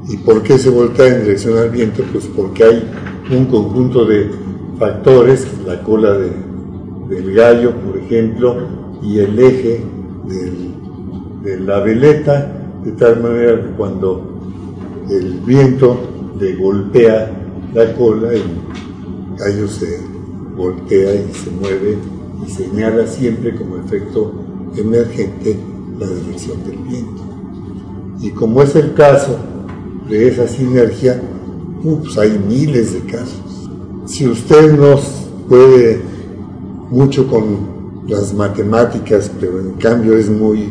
¿Y 0.09 0.17
por 0.19 0.43
qué 0.43 0.59
se 0.59 0.71
voltea 0.71 1.17
en 1.17 1.23
dirección 1.23 1.57
al 1.59 1.71
viento? 1.71 2.03
Pues 2.13 2.27
porque 2.27 2.65
hay 2.65 2.91
un 3.31 3.47
conjunto 3.47 4.05
de 4.05 4.31
factores, 4.81 5.47
la 5.65 5.81
cola 5.83 6.13
del 6.13 7.35
gallo, 7.35 7.73
por 7.77 7.99
ejemplo, 7.99 8.57
y 9.01 9.21
el 9.21 9.39
eje 9.39 9.85
de 11.45 11.61
la 11.61 11.79
veleta, 11.81 12.54
de 12.85 12.93
tal 12.93 13.23
manera 13.23 13.63
que 13.63 13.71
cuando 13.77 14.41
el 15.11 15.41
viento 15.41 15.99
le 16.39 16.57
golpea 16.57 17.31
la 17.73 17.95
cola, 17.95 18.33
el 18.33 18.43
gallo 19.39 19.69
se 19.69 20.01
voltea 20.57 21.15
y 21.15 21.33
se 21.33 21.51
mueve 21.51 21.99
y 22.47 22.51
señala 22.51 23.07
siempre 23.07 23.55
como 23.55 23.77
efecto 23.77 24.33
emergente 24.77 25.59
la 25.99 26.09
dirección 26.09 26.63
del 26.65 26.79
viento. 26.79 27.23
Y 28.21 28.31
como 28.31 28.63
es 28.63 28.75
el 28.77 28.95
caso 28.95 29.37
de 30.09 30.29
esa 30.29 30.47
sinergia, 30.49 31.21
pues 31.83 32.17
hay 32.19 32.39
miles 32.49 32.95
de 32.95 33.01
casos. 33.01 33.71
Si 34.07 34.27
usted 34.27 34.77
nos 34.79 35.29
puede 35.49 36.01
mucho 36.91 37.27
con 37.27 37.75
las 38.09 38.35
matemáticas, 38.35 39.31
pero 39.41 39.61
en 39.61 39.73
cambio 39.73 40.17
es 40.17 40.31
muy, 40.31 40.63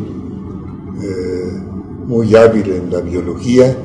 eh, 1.02 1.33
muy 2.06 2.36
hábil 2.36 2.72
en 2.72 2.92
la 2.92 3.00
biología, 3.00 3.78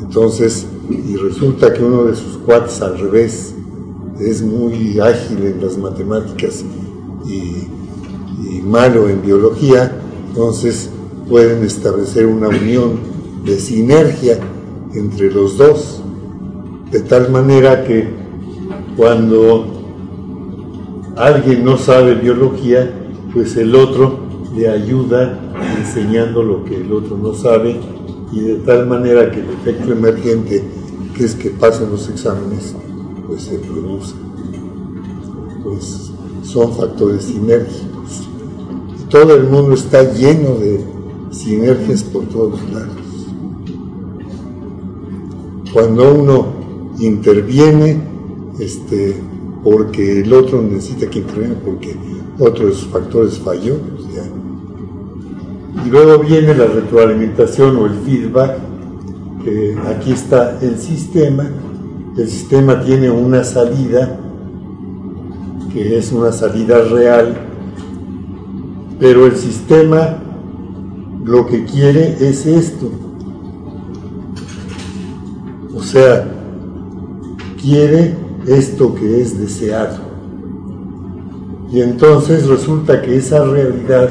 entonces, 0.00 0.66
y 0.90 1.16
resulta 1.16 1.72
que 1.72 1.82
uno 1.82 2.04
de 2.04 2.14
sus 2.14 2.38
cuates 2.38 2.80
al 2.82 2.98
revés 2.98 3.54
es 4.20 4.42
muy 4.42 4.98
ágil 5.00 5.44
en 5.44 5.60
las 5.60 5.76
matemáticas 5.78 6.64
y, 7.26 7.68
y 8.48 8.62
malo 8.62 9.08
en 9.08 9.22
biología, 9.22 9.92
entonces 10.28 10.90
pueden 11.28 11.64
establecer 11.64 12.26
una 12.26 12.48
unión 12.48 12.98
de 13.44 13.58
sinergia 13.58 14.38
entre 14.94 15.30
los 15.30 15.56
dos, 15.56 16.02
de 16.90 17.00
tal 17.00 17.30
manera 17.30 17.84
que 17.84 18.08
cuando 18.96 19.66
alguien 21.16 21.64
no 21.64 21.76
sabe 21.76 22.14
biología, 22.14 22.92
pues 23.32 23.56
el 23.56 23.74
otro 23.74 24.20
le 24.54 24.68
ayuda 24.68 25.53
enseñando 25.84 26.42
lo 26.42 26.64
que 26.64 26.76
el 26.76 26.92
otro 26.92 27.16
no 27.18 27.34
sabe 27.34 27.76
y 28.32 28.40
de 28.40 28.54
tal 28.56 28.86
manera 28.86 29.30
que 29.30 29.40
el 29.40 29.50
efecto 29.50 29.92
emergente, 29.92 30.62
que 31.14 31.24
es 31.24 31.34
que 31.34 31.50
pasen 31.50 31.90
los 31.90 32.08
exámenes, 32.08 32.74
pues 33.26 33.42
se 33.42 33.58
produce. 33.58 34.14
Pues 35.62 36.10
son 36.42 36.72
factores 36.74 37.24
sinérgicos. 37.24 38.28
Todo 39.08 39.36
el 39.36 39.44
mundo 39.44 39.74
está 39.74 40.02
lleno 40.12 40.56
de 40.56 40.84
sinergias 41.30 42.02
por 42.02 42.24
todos 42.26 42.60
lados. 42.72 43.04
Cuando 45.72 46.14
uno 46.14 46.46
interviene, 46.98 48.00
este, 48.58 49.16
porque 49.62 50.20
el 50.20 50.32
otro 50.32 50.62
necesita 50.62 51.08
que 51.08 51.20
intervenga, 51.20 51.56
porque 51.64 51.96
otro 52.38 52.66
de 52.66 52.74
sus 52.74 52.88
factores 52.88 53.38
falló, 53.38 53.76
pues 53.78 54.04
y 55.82 55.90
luego 55.90 56.22
viene 56.22 56.54
la 56.54 56.66
retroalimentación 56.66 57.76
o 57.76 57.86
el 57.86 57.94
feedback, 57.94 58.58
que 59.44 59.76
aquí 59.88 60.12
está 60.12 60.58
el 60.60 60.78
sistema, 60.78 61.50
el 62.16 62.28
sistema 62.28 62.80
tiene 62.80 63.10
una 63.10 63.42
salida, 63.44 64.18
que 65.72 65.98
es 65.98 66.12
una 66.12 66.32
salida 66.32 66.80
real, 66.82 67.34
pero 69.00 69.26
el 69.26 69.36
sistema 69.36 70.18
lo 71.24 71.46
que 71.46 71.64
quiere 71.64 72.16
es 72.20 72.46
esto. 72.46 72.90
O 75.74 75.82
sea, 75.82 76.28
quiere 77.60 78.14
esto 78.46 78.94
que 78.94 79.20
es 79.20 79.38
deseado. 79.38 79.98
Y 81.72 81.80
entonces 81.80 82.46
resulta 82.46 83.02
que 83.02 83.16
esa 83.16 83.44
realidad 83.44 84.10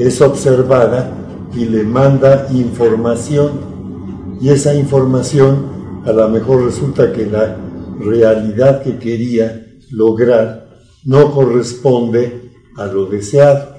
es 0.00 0.20
observada 0.20 1.12
y 1.54 1.66
le 1.66 1.84
manda 1.84 2.46
información. 2.50 4.38
Y 4.40 4.48
esa 4.48 4.74
información 4.74 6.02
a 6.04 6.12
lo 6.12 6.28
mejor 6.28 6.64
resulta 6.64 7.12
que 7.12 7.26
la 7.26 7.56
realidad 7.98 8.82
que 8.82 8.98
quería 8.98 9.66
lograr 9.90 10.70
no 11.04 11.32
corresponde 11.32 12.50
a 12.76 12.86
lo 12.86 13.06
deseado. 13.06 13.76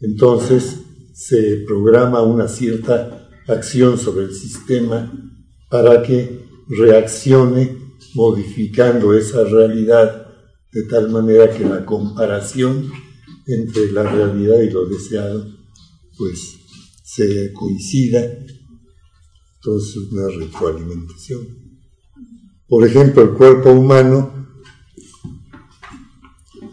Entonces 0.00 0.82
se 1.14 1.64
programa 1.66 2.22
una 2.22 2.48
cierta 2.48 3.28
acción 3.48 3.96
sobre 3.96 4.26
el 4.26 4.34
sistema 4.34 5.10
para 5.70 6.02
que 6.02 6.44
reaccione 6.68 7.76
modificando 8.14 9.14
esa 9.14 9.44
realidad 9.44 10.26
de 10.72 10.82
tal 10.82 11.08
manera 11.08 11.48
que 11.50 11.64
la 11.64 11.86
comparación 11.86 12.90
entre 13.46 13.92
la 13.92 14.02
realidad 14.02 14.60
y 14.60 14.70
lo 14.70 14.86
deseado 14.86 15.46
pues 16.18 16.58
se 17.04 17.52
coincida 17.52 18.20
entonces 19.56 19.96
una 20.10 20.28
retroalimentación. 20.28 21.46
Por 22.66 22.86
ejemplo 22.86 23.22
el 23.22 23.30
cuerpo 23.30 23.70
humano 23.70 24.46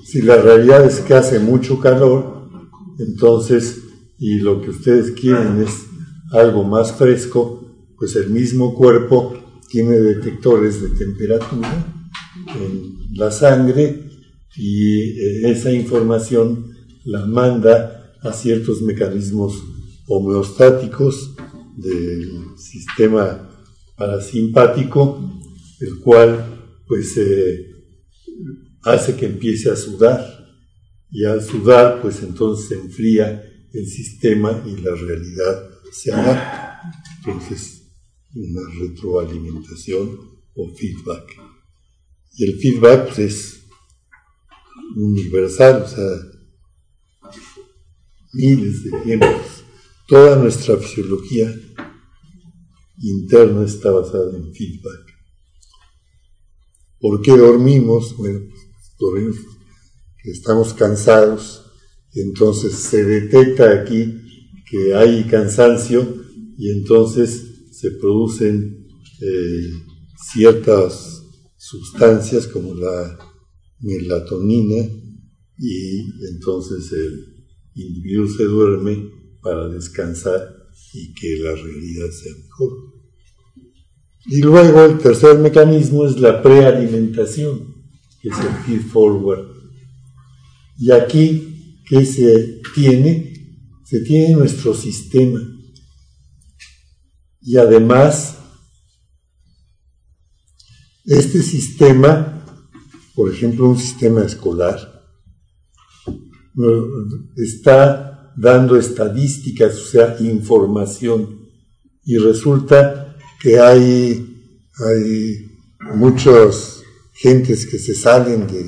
si 0.03 0.21
la 0.21 0.41
realidad 0.41 0.85
es 0.85 0.99
que 1.01 1.13
hace 1.13 1.39
mucho 1.39 1.79
calor 1.79 2.49
entonces 2.99 3.79
y 4.17 4.39
lo 4.39 4.61
que 4.61 4.71
ustedes 4.71 5.11
quieren 5.11 5.61
es 5.61 5.85
algo 6.31 6.63
más 6.63 6.93
fresco 6.93 7.63
pues 7.97 8.15
el 8.15 8.29
mismo 8.29 8.73
cuerpo 8.73 9.33
tiene 9.69 9.99
detectores 9.99 10.81
de 10.81 10.89
temperatura 10.89 11.85
en 12.55 13.17
la 13.17 13.31
sangre 13.31 14.12
y 14.55 15.19
eh, 15.19 15.51
esa 15.51 15.71
información 15.71 16.73
la 17.05 17.25
manda 17.25 18.13
a 18.21 18.33
ciertos 18.33 18.81
mecanismos 18.81 19.63
homeostáticos 20.07 21.35
del 21.75 22.57
sistema 22.57 23.49
parasimpático, 23.95 25.41
el 25.79 25.99
cual 25.99 26.73
pues 26.87 27.17
eh, 27.17 27.71
hace 28.83 29.15
que 29.15 29.25
empiece 29.25 29.69
a 29.69 29.75
sudar 29.75 30.25
y 31.09 31.25
al 31.25 31.43
sudar 31.43 32.01
pues 32.01 32.21
entonces 32.23 32.67
se 32.69 32.75
enfría 32.75 33.43
el 33.73 33.87
sistema 33.87 34.63
y 34.65 34.81
la 34.81 34.95
realidad 34.95 35.69
se 35.91 36.11
adapta. 36.11 36.81
Entonces 37.17 37.83
una 38.35 38.61
retroalimentación 38.79 40.19
o 40.55 40.75
feedback. 40.75 41.23
Y 42.35 42.45
el 42.45 42.59
feedback 42.59 43.05
pues, 43.05 43.19
es 43.19 43.62
universal, 44.95 45.83
o 45.83 45.87
sea, 45.87 47.31
miles 48.33 48.83
de 48.83 48.97
ejemplos. 48.97 49.63
Toda 50.07 50.35
nuestra 50.35 50.77
fisiología 50.77 51.53
interna 52.99 53.65
está 53.65 53.91
basada 53.91 54.35
en 54.35 54.53
feedback. 54.53 55.13
¿Por 56.99 57.21
qué 57.21 57.31
dormimos? 57.31 58.15
Bueno, 58.17 58.39
dormimos 58.99 59.53
estamos 60.23 60.73
cansados, 60.73 61.65
entonces 62.13 62.73
se 62.73 63.03
detecta 63.03 63.71
aquí 63.71 64.21
que 64.69 64.95
hay 64.95 65.25
cansancio 65.25 66.23
y 66.57 66.71
entonces 66.71 67.69
se 67.71 67.91
producen 67.91 68.87
eh, 69.21 69.69
ciertas 70.31 71.23
sustancias 71.57 72.47
como 72.47 72.73
la 72.73 73.17
melatonina 73.83 74.89
y 75.59 75.99
entonces 76.31 76.91
el 76.91 77.45
individuo 77.75 78.27
se 78.27 78.43
duerme 78.45 79.11
para 79.41 79.67
descansar 79.67 80.41
y 80.93 81.13
que 81.13 81.37
la 81.37 81.53
realidad 81.55 82.09
sea 82.11 82.33
mejor. 82.33 82.93
Y 84.25 84.41
luego 84.41 84.85
el 84.85 84.99
tercer 84.99 85.37
mecanismo 85.39 86.05
es 86.05 86.17
la 86.19 86.41
prealimentación, 86.41 87.83
que 88.21 88.29
es 88.29 88.39
el 88.39 88.53
feed 88.65 88.81
forward. 88.87 89.47
Y 90.77 90.91
aquí, 90.91 91.81
¿qué 91.87 92.05
se 92.05 92.61
tiene? 92.73 93.33
Se 93.85 93.99
tiene 93.99 94.35
nuestro 94.35 94.73
sistema. 94.73 95.39
Y 97.41 97.57
además, 97.57 98.37
este 101.05 101.41
sistema, 101.41 102.32
por 103.15 103.31
ejemplo, 103.31 103.69
un 103.69 103.77
sistema 103.77 104.23
escolar, 104.23 105.03
está 107.35 108.33
dando 108.35 108.75
estadísticas, 108.75 109.75
o 109.75 109.85
sea, 109.85 110.17
información, 110.19 111.49
y 112.05 112.17
resulta 112.17 113.15
que 113.41 113.59
hay, 113.59 114.61
hay 114.85 115.51
muchas 115.95 116.81
gentes 117.13 117.65
que 117.65 117.77
se 117.77 117.95
salen 117.95 118.47
de, 118.47 118.63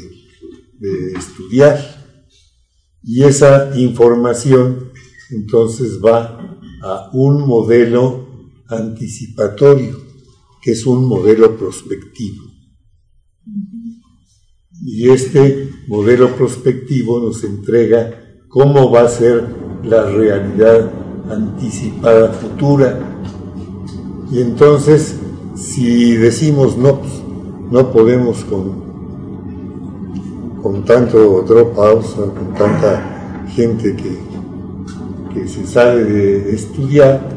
de 0.79 1.13
estudiar, 1.17 1.79
y 3.03 3.23
esa 3.23 3.77
información 3.79 4.91
entonces 5.31 5.99
va 6.03 6.59
a 6.81 7.09
un 7.13 7.47
modelo 7.47 8.27
anticipatorio, 8.67 10.01
que 10.61 10.71
es 10.71 10.85
un 10.85 11.05
modelo 11.05 11.57
prospectivo. 11.57 12.44
Y 14.87 15.09
este 15.09 15.67
modelo 15.87 16.35
prospectivo 16.35 17.19
nos 17.19 17.43
entrega 17.43 18.11
cómo 18.47 18.91
va 18.91 19.01
a 19.01 19.07
ser 19.07 19.43
la 19.83 20.03
realidad 20.03 20.91
anticipada 21.27 22.29
futura. 22.29 22.99
Y 24.31 24.41
entonces, 24.41 25.15
si 25.55 26.15
decimos 26.17 26.77
no, 26.77 26.99
pues, 26.99 27.13
no 27.71 27.91
podemos 27.91 28.43
con, 28.43 28.85
con 30.61 30.85
tanto 30.85 31.41
dropouts, 31.41 32.09
con 32.09 32.53
tanta 32.55 33.43
gente 33.55 33.95
que, 33.95 34.19
que 35.33 35.47
se 35.47 35.65
sale 35.65 36.03
de 36.03 36.53
estudiar, 36.53 37.27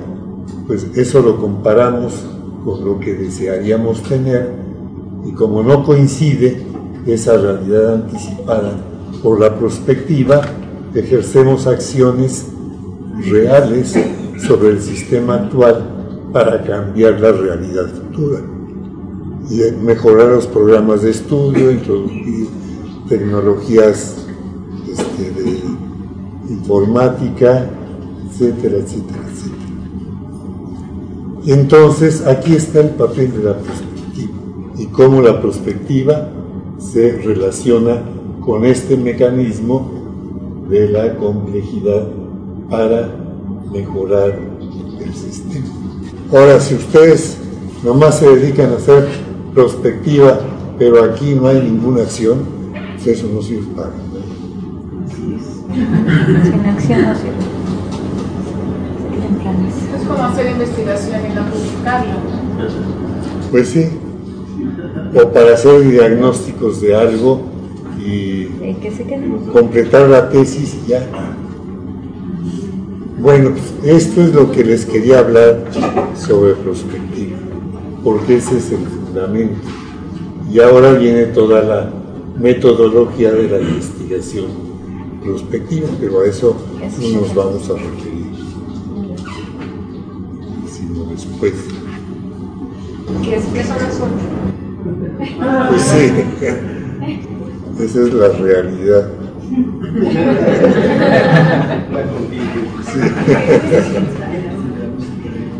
pues 0.66 0.86
eso 0.94 1.22
lo 1.22 1.40
comparamos 1.40 2.12
con 2.62 2.84
lo 2.84 3.00
que 3.00 3.14
desearíamos 3.14 4.02
tener 4.02 4.52
y 5.24 5.32
como 5.32 5.62
no 5.62 5.82
coincide 5.82 6.67
esa 7.06 7.36
realidad 7.36 7.94
anticipada 7.94 8.72
por 9.22 9.40
la 9.40 9.58
perspectiva, 9.58 10.42
ejercemos 10.94 11.66
acciones 11.66 12.46
reales 13.30 13.94
sobre 14.46 14.70
el 14.70 14.80
sistema 14.80 15.34
actual 15.34 15.84
para 16.32 16.62
cambiar 16.62 17.20
la 17.20 17.32
realidad 17.32 17.88
futura 17.88 18.40
y 19.50 19.60
mejorar 19.82 20.28
los 20.28 20.46
programas 20.46 21.02
de 21.02 21.10
estudio, 21.10 21.70
introducir 21.70 22.48
tecnologías 23.08 24.26
este, 24.86 25.30
de 25.30 25.60
informática, 26.50 27.70
etcétera, 28.28 28.76
etcétera, 28.78 29.20
etcétera. 29.32 29.58
Entonces, 31.46 32.26
aquí 32.26 32.54
está 32.54 32.80
el 32.80 32.90
papel 32.90 33.32
de 33.32 33.44
la 33.44 33.54
perspectiva 33.54 34.32
y 34.76 34.86
cómo 34.86 35.22
la 35.22 35.40
perspectiva 35.40 36.28
se 36.78 37.12
relaciona 37.12 38.02
con 38.44 38.64
este 38.64 38.96
mecanismo 38.96 40.66
de 40.68 40.88
la 40.88 41.16
complejidad 41.16 42.08
para 42.70 43.10
mejorar 43.72 44.38
el 45.00 45.14
sistema. 45.14 45.66
Ahora, 46.32 46.60
si 46.60 46.74
ustedes 46.74 47.38
nomás 47.82 48.18
se 48.18 48.28
dedican 48.28 48.72
a 48.72 48.76
hacer 48.76 49.08
prospectiva, 49.54 50.40
pero 50.78 51.02
aquí 51.02 51.34
no 51.34 51.48
hay 51.48 51.62
ninguna 51.62 52.02
acción, 52.02 52.38
pues 52.94 53.06
eso 53.18 53.28
no 53.32 53.42
sirve 53.42 53.66
para 53.74 53.88
nada. 53.88 53.98
Sin 56.44 56.66
acción 56.66 57.02
no 57.02 57.14
sirve. 57.14 57.48
Es 59.96 60.02
como 60.06 60.22
hacer 60.24 60.50
investigación 60.52 61.20
y 61.30 61.34
no 61.34 61.44
publicarla. 61.46 62.16
Pues 63.50 63.68
sí. 63.68 63.97
O 65.14 65.32
para 65.32 65.54
hacer 65.54 65.88
diagnósticos 65.88 66.80
de 66.80 66.94
algo 66.94 67.40
y 67.98 68.48
completar 69.52 70.08
la 70.08 70.28
tesis 70.28 70.76
y 70.84 70.90
ya. 70.90 71.06
Bueno, 73.20 73.50
pues 73.50 73.96
esto 73.96 74.22
es 74.22 74.32
lo 74.32 74.50
que 74.52 74.64
les 74.64 74.86
quería 74.86 75.18
hablar 75.20 75.64
sobre 76.14 76.54
prospectiva, 76.54 77.36
porque 78.04 78.36
ese 78.36 78.58
es 78.58 78.70
el 78.70 78.86
fundamento. 78.86 79.58
Y 80.52 80.60
ahora 80.60 80.92
viene 80.92 81.24
toda 81.26 81.62
la 81.62 81.90
metodología 82.38 83.32
de 83.32 83.48
la 83.48 83.58
investigación 83.58 84.46
prospectiva, 85.22 85.88
pero 86.00 86.20
a 86.20 86.26
eso 86.26 86.56
no 87.00 87.20
nos 87.20 87.34
vamos 87.34 87.68
a 87.68 87.74
referir, 87.74 88.32
sino 90.70 91.04
después. 91.06 91.54
¿Qué, 93.24 93.36
es, 93.36 93.44
qué 93.46 93.64
son 93.64 93.78
las 93.78 93.96
otras? 93.96 94.67
Pues 95.68 95.82
sí, 95.82 96.12
esa 97.84 98.00
es 98.02 98.12
la 98.14 98.28
realidad. 98.28 99.08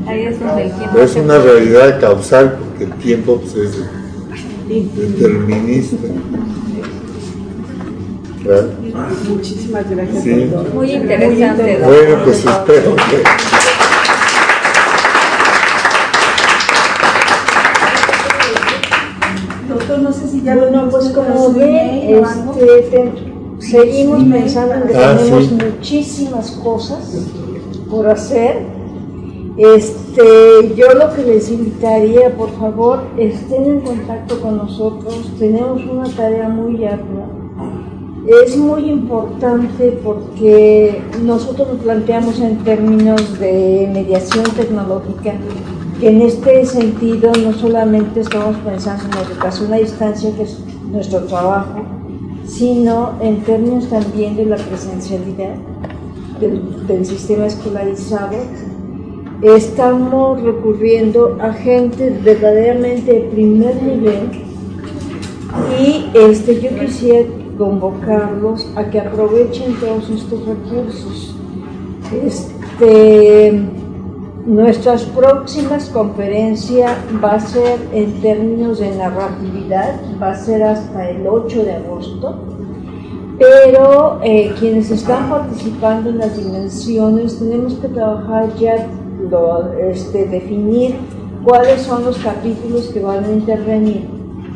Ahí 0.07 0.25
es 0.25 1.17
una 1.17 1.39
realidad 1.39 2.01
causal 2.01 2.57
porque 2.59 2.85
el 2.85 2.93
tiempo 2.95 3.41
pues, 3.41 3.55
es 3.55 3.79
determinista. 4.69 5.97
Claro. 8.43 8.69
Muchísimas 9.29 9.91
gracias. 9.91 10.23
Sí. 10.23 10.51
Muy 10.73 10.93
interesante. 10.93 11.81
Bueno, 11.85 12.25
pues 12.25 12.39
espero 12.39 12.97
que... 12.97 13.23
Doctor, 19.69 19.99
no 19.99 20.13
sé 20.13 20.29
si 20.29 20.43
ya 20.43 20.57
Bueno, 20.57 20.89
pues 20.91 21.09
como 21.09 21.53
ve, 21.53 21.98
este, 22.15 22.83
te- 22.91 23.13
seguimos 23.67 24.25
pensando 24.25 24.75
en 24.75 24.83
que 24.89 24.97
Ah, 24.97 25.17
tenemos 25.19 25.45
sí. 25.47 25.59
muchísimas 25.65 26.51
cosas 26.53 27.27
por 27.91 28.07
hacer. 28.09 28.63
Este, 29.57 30.75
yo 30.77 30.87
lo 30.95 31.13
que 31.15 31.25
les 31.25 31.51
invitaría, 31.51 32.35
por 32.37 32.51
favor, 32.53 33.01
estén 33.19 33.65
en 33.65 33.81
contacto 33.81 34.41
con 34.41 34.57
nosotros. 34.57 35.33
Tenemos 35.39 35.83
una 35.85 36.09
tarea 36.09 36.49
muy 36.49 36.85
ardua. 36.85 37.27
Es 38.45 38.57
muy 38.57 38.89
importante 38.91 39.99
porque 40.05 41.03
nosotros 41.25 41.69
lo 41.73 41.75
planteamos 41.79 42.39
en 42.41 42.59
términos 42.59 43.39
de 43.41 43.91
mediación 43.93 44.45
tecnológica, 44.57 45.33
que 45.99 46.09
en 46.09 46.23
este 46.23 46.65
sentido 46.67 47.33
no 47.43 47.53
solamente 47.55 48.21
estamos 48.21 48.57
pensando 48.59 49.05
en 49.05 49.11
la 49.11 49.33
educación 49.33 49.73
a 49.73 49.77
distancia, 49.79 50.31
que 50.37 50.43
es 50.43 50.59
nuestro 50.93 51.21
trabajo, 51.25 51.81
sino 52.49 53.13
en 53.21 53.43
términos 53.43 53.89
también 53.89 54.37
de 54.37 54.47
la 54.47 54.57
presencialidad 54.57 55.55
del, 56.41 57.07
sistema 57.07 57.47
escolarizado. 57.47 58.37
Estamos 59.43 60.43
recurriendo 60.43 61.39
a 61.41 61.53
gente 61.53 62.11
verdaderamente 62.25 63.13
de 63.13 63.21
primer 63.21 63.81
nivel 63.83 64.31
y 65.81 66.11
este, 66.19 66.61
yo 66.61 66.71
quisiera 66.79 67.29
convocarlos 67.57 68.67
a 68.75 68.91
que 68.91 69.01
aprovechen 69.01 69.75
todos 69.75 70.09
estos 70.11 70.45
recursos. 70.47 71.35
Este, 72.25 73.63
nuestras 74.49 75.03
próximas 75.03 75.91
conferencias 75.91 76.97
va 77.23 77.33
a 77.33 77.41
ser 77.41 77.79
en 77.93 78.19
términos 78.23 78.79
de 78.79 78.97
narratividad, 78.97 80.01
va 80.21 80.31
a 80.31 80.35
ser 80.35 80.63
hasta 80.63 81.11
el 81.11 81.27
8 81.27 81.65
de 81.65 81.75
agosto, 81.75 82.35
pero 83.39 84.19
eh, 84.23 84.55
quienes 84.59 84.91
están 84.91 85.29
participando 85.29 86.09
en 86.09 86.19
las 86.19 86.35
dimensiones 86.35 87.39
tenemos 87.39 87.75
que 87.75 87.89
trabajar 87.89 88.49
ya, 88.57 88.87
lo, 89.31 89.71
este, 89.75 90.25
definir 90.25 90.97
cuáles 91.45 91.83
son 91.83 92.07
los 92.07 92.17
capítulos 92.17 92.89
que 92.89 93.01
van 93.01 93.25
a 93.25 93.31
intervenir 93.31 94.09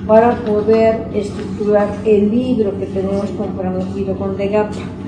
para 0.06 0.36
poder 0.36 1.06
estructurar 1.12 1.88
el 2.06 2.30
libro 2.30 2.76
que 2.78 2.86
tenemos 2.86 3.28
comprometido 3.32 4.16
con 4.16 4.38
DEGAPA. 4.38 5.01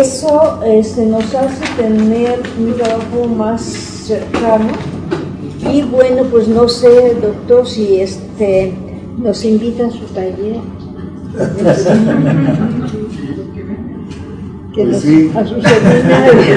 Eso 0.00 0.60
este, 0.66 1.06
nos 1.06 1.34
hace 1.34 1.64
tener 1.76 2.40
un 2.58 2.74
trabajo 2.74 3.26
más 3.36 3.62
cercano. 3.62 4.68
Y 5.72 5.82
bueno, 5.82 6.24
pues 6.30 6.46
no 6.48 6.68
sé, 6.68 7.14
doctor, 7.20 7.66
si 7.66 8.00
este 8.00 8.74
nos 9.18 9.44
invita 9.44 9.86
a 9.86 9.90
su 9.90 10.04
taller. 10.06 10.56
que 14.74 14.82
Pues 14.84 14.88
nos- 14.88 15.02
sí. 15.02 15.30
a 15.34 15.44
su 15.46 15.54
seminario. 15.60 16.56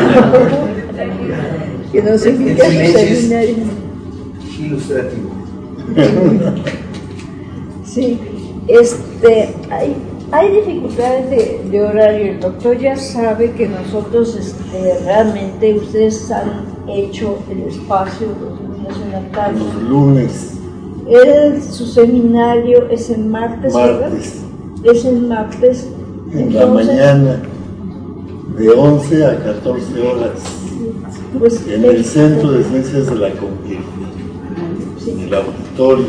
que 1.92 2.02
nos 2.04 2.26
invite 2.26 2.62
a 2.62 2.66
su 2.66 2.72
seminario. 2.98 3.56
Ilustrativo. 4.60 5.30
Sí, 7.84 8.18
este, 8.70 9.54
hay, 9.70 9.96
hay 10.32 10.52
dificultades 10.56 11.30
de, 11.30 11.62
de 11.70 11.82
horario. 11.82 12.32
El 12.34 12.40
doctor 12.40 12.78
ya 12.78 12.96
sabe 12.96 13.52
que 13.52 13.68
nosotros 13.68 14.36
este, 14.36 15.00
realmente 15.06 15.74
ustedes 15.76 16.32
han 16.32 16.66
hecho 16.88 17.38
el 17.50 17.64
espacio 17.64 18.28
los 18.40 18.60
lunes 18.62 18.98
en 19.06 19.12
la 19.12 19.22
tarde. 19.32 19.60
Los 19.60 19.84
lunes, 19.84 20.54
El, 21.08 21.62
su 21.62 21.86
seminario 21.86 22.88
es 22.90 23.10
el 23.10 23.26
martes, 23.26 23.74
¿verdad? 23.74 24.10
martes, 24.10 24.42
Es 24.84 25.06
el 25.06 25.22
martes. 25.28 25.88
en 26.34 26.54
la 26.54 26.62
Entonces, 26.64 26.88
mañana, 26.88 27.42
de 28.58 28.70
11 28.70 29.26
a 29.26 29.38
14 29.44 30.02
horas, 30.08 30.32
pues, 31.38 31.68
en 31.68 31.84
el 31.86 31.96
el- 31.98 32.06
Centro 32.06 32.52
de 32.52 32.64
Ciencias 32.64 33.08
de 33.08 33.16
la 33.16 33.30
Complejidad, 33.32 33.82
en 35.08 35.20
el 35.20 35.34
auditorio. 35.34 36.06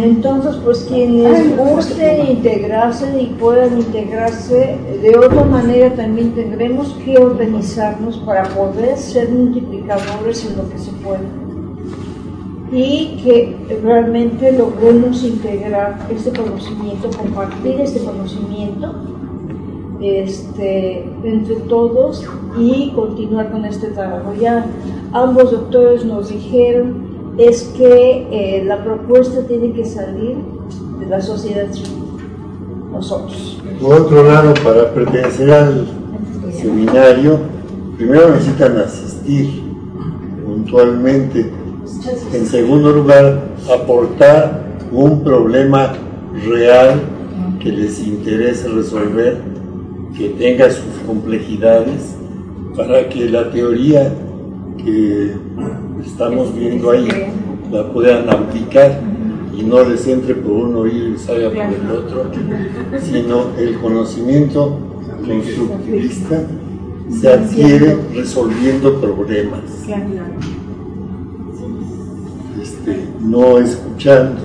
Entonces, 0.00 0.56
pues 0.64 0.86
quienes 0.88 1.56
gusten 1.56 2.26
integrarse 2.30 3.20
y 3.20 3.26
puedan 3.38 3.78
integrarse, 3.78 4.78
de 5.02 5.16
otra 5.16 5.44
manera 5.44 5.92
también 5.94 6.34
tendremos 6.34 6.92
que 7.04 7.18
organizarnos 7.18 8.18
para 8.18 8.44
poder 8.44 8.96
ser 8.96 9.28
multiplicadores 9.30 10.48
en 10.48 10.56
lo 10.56 10.70
que 10.70 10.78
se 10.78 10.92
pueda. 10.92 11.20
Y 12.70 13.20
que 13.24 13.56
realmente 13.82 14.52
logremos 14.52 15.24
integrar 15.24 15.98
este 16.14 16.30
conocimiento, 16.30 17.10
compartir 17.16 17.80
este 17.80 18.00
conocimiento 18.00 18.94
este, 20.00 21.10
entre 21.24 21.56
todos 21.68 22.24
y 22.56 22.92
continuar 22.94 23.50
con 23.50 23.64
este 23.64 23.88
trabajo. 23.88 24.32
Ya 24.40 24.64
ambos 25.12 25.50
doctores 25.50 26.04
nos 26.04 26.28
dijeron 26.28 27.07
es 27.38 27.62
que 27.76 28.26
eh, 28.32 28.64
la 28.64 28.82
propuesta 28.82 29.46
tiene 29.46 29.72
que 29.72 29.84
salir 29.84 30.36
de 30.98 31.06
la 31.06 31.20
sociedad 31.20 31.70
civil, 31.72 32.18
nosotros. 32.90 33.62
Por 33.80 33.94
otro 33.94 34.24
lado, 34.24 34.54
para 34.64 34.92
pertenecer 34.92 35.50
al 35.52 35.86
seminario, 36.52 37.38
primero 37.96 38.30
necesitan 38.30 38.76
asistir 38.78 39.62
puntualmente. 40.44 41.52
En 42.32 42.46
segundo 42.46 42.90
lugar, 42.90 43.40
aportar 43.72 44.66
un 44.90 45.22
problema 45.22 45.92
real 46.44 47.00
que 47.60 47.70
les 47.70 48.00
interese 48.00 48.68
resolver, 48.68 49.38
que 50.16 50.30
tenga 50.30 50.70
sus 50.70 50.98
complejidades, 51.06 52.16
para 52.76 53.08
que 53.08 53.28
la 53.30 53.50
teoría 53.50 54.12
que 54.78 55.34
estamos 56.08 56.54
viendo 56.54 56.90
ahí 56.90 57.08
la 57.70 57.92
puedan 57.92 58.28
aplicar 58.30 59.00
y 59.56 59.62
no 59.62 59.84
les 59.84 60.06
entre 60.06 60.34
por 60.34 60.52
un 60.52 60.76
oído 60.76 61.08
y 61.08 61.18
salga 61.18 61.48
por 61.50 61.58
el 61.58 61.90
otro, 61.90 62.30
sino 63.02 63.56
el 63.58 63.78
conocimiento 63.78 64.78
constructivista 65.26 66.42
se 67.10 67.28
adquiere 67.28 67.98
resolviendo 68.14 69.00
problemas, 69.00 69.60
este, 72.60 73.04
no 73.20 73.58
escuchando. 73.58 74.40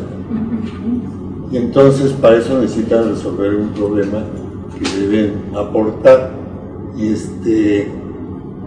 Y 1.51 1.57
entonces 1.57 2.14
para 2.14 2.38
eso 2.38 2.59
necesitan 2.59 3.09
resolver 3.09 3.55
un 3.55 3.70
problema 3.70 4.24
que 4.78 4.99
deben 4.99 5.34
aportar. 5.55 6.32
Y 6.97 7.09
este, 7.09 7.91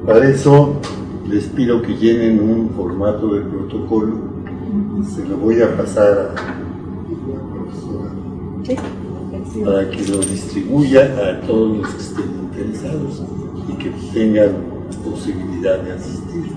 para 0.06 0.28
eso 0.28 0.76
les 1.28 1.44
pido 1.46 1.82
que 1.82 1.94
llenen 1.94 2.40
un 2.40 2.70
formato 2.70 3.34
de 3.34 3.42
protocolo. 3.42 4.16
Se 5.14 5.24
lo 5.24 5.36
voy 5.36 5.60
a 5.62 5.76
pasar 5.76 6.08
a 6.08 6.34
la 6.34 7.40
profesora 7.52 8.10
para 9.64 9.90
que 9.90 10.06
lo 10.08 10.18
distribuya 10.18 11.04
a 11.04 11.40
todos 11.46 11.78
los 11.78 11.88
que 11.88 11.98
estén 11.98 12.30
interesados 12.42 13.22
y 13.68 13.72
que 13.74 13.90
tengan 14.12 14.52
posibilidad 15.04 15.78
de 15.80 15.92
asistir. 15.92 16.52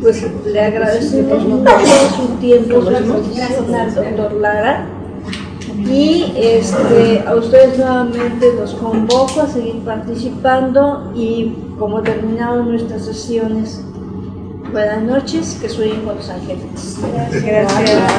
Pues 0.00 0.26
le 0.46 0.60
agradecemos 0.60 1.44
mucho 1.44 1.70
su 2.16 2.26
tiempo, 2.40 2.80
doctor 2.80 4.32
Lara. 4.34 4.97
Y 5.78 6.32
este, 6.36 7.22
a 7.26 7.34
ustedes 7.36 7.78
nuevamente 7.78 8.52
los 8.54 8.74
convoco 8.74 9.42
a 9.42 9.46
seguir 9.46 9.76
participando 9.84 11.12
y 11.14 11.54
como 11.78 12.02
terminaron 12.02 12.70
nuestras 12.70 13.04
sesiones, 13.04 13.84
buenas 14.72 15.02
noches, 15.02 15.56
que 15.60 15.68
sueñen 15.68 16.02
con 16.02 16.16
los 16.16 16.28
ángeles. 16.28 16.98
Gracias. 17.44 18.12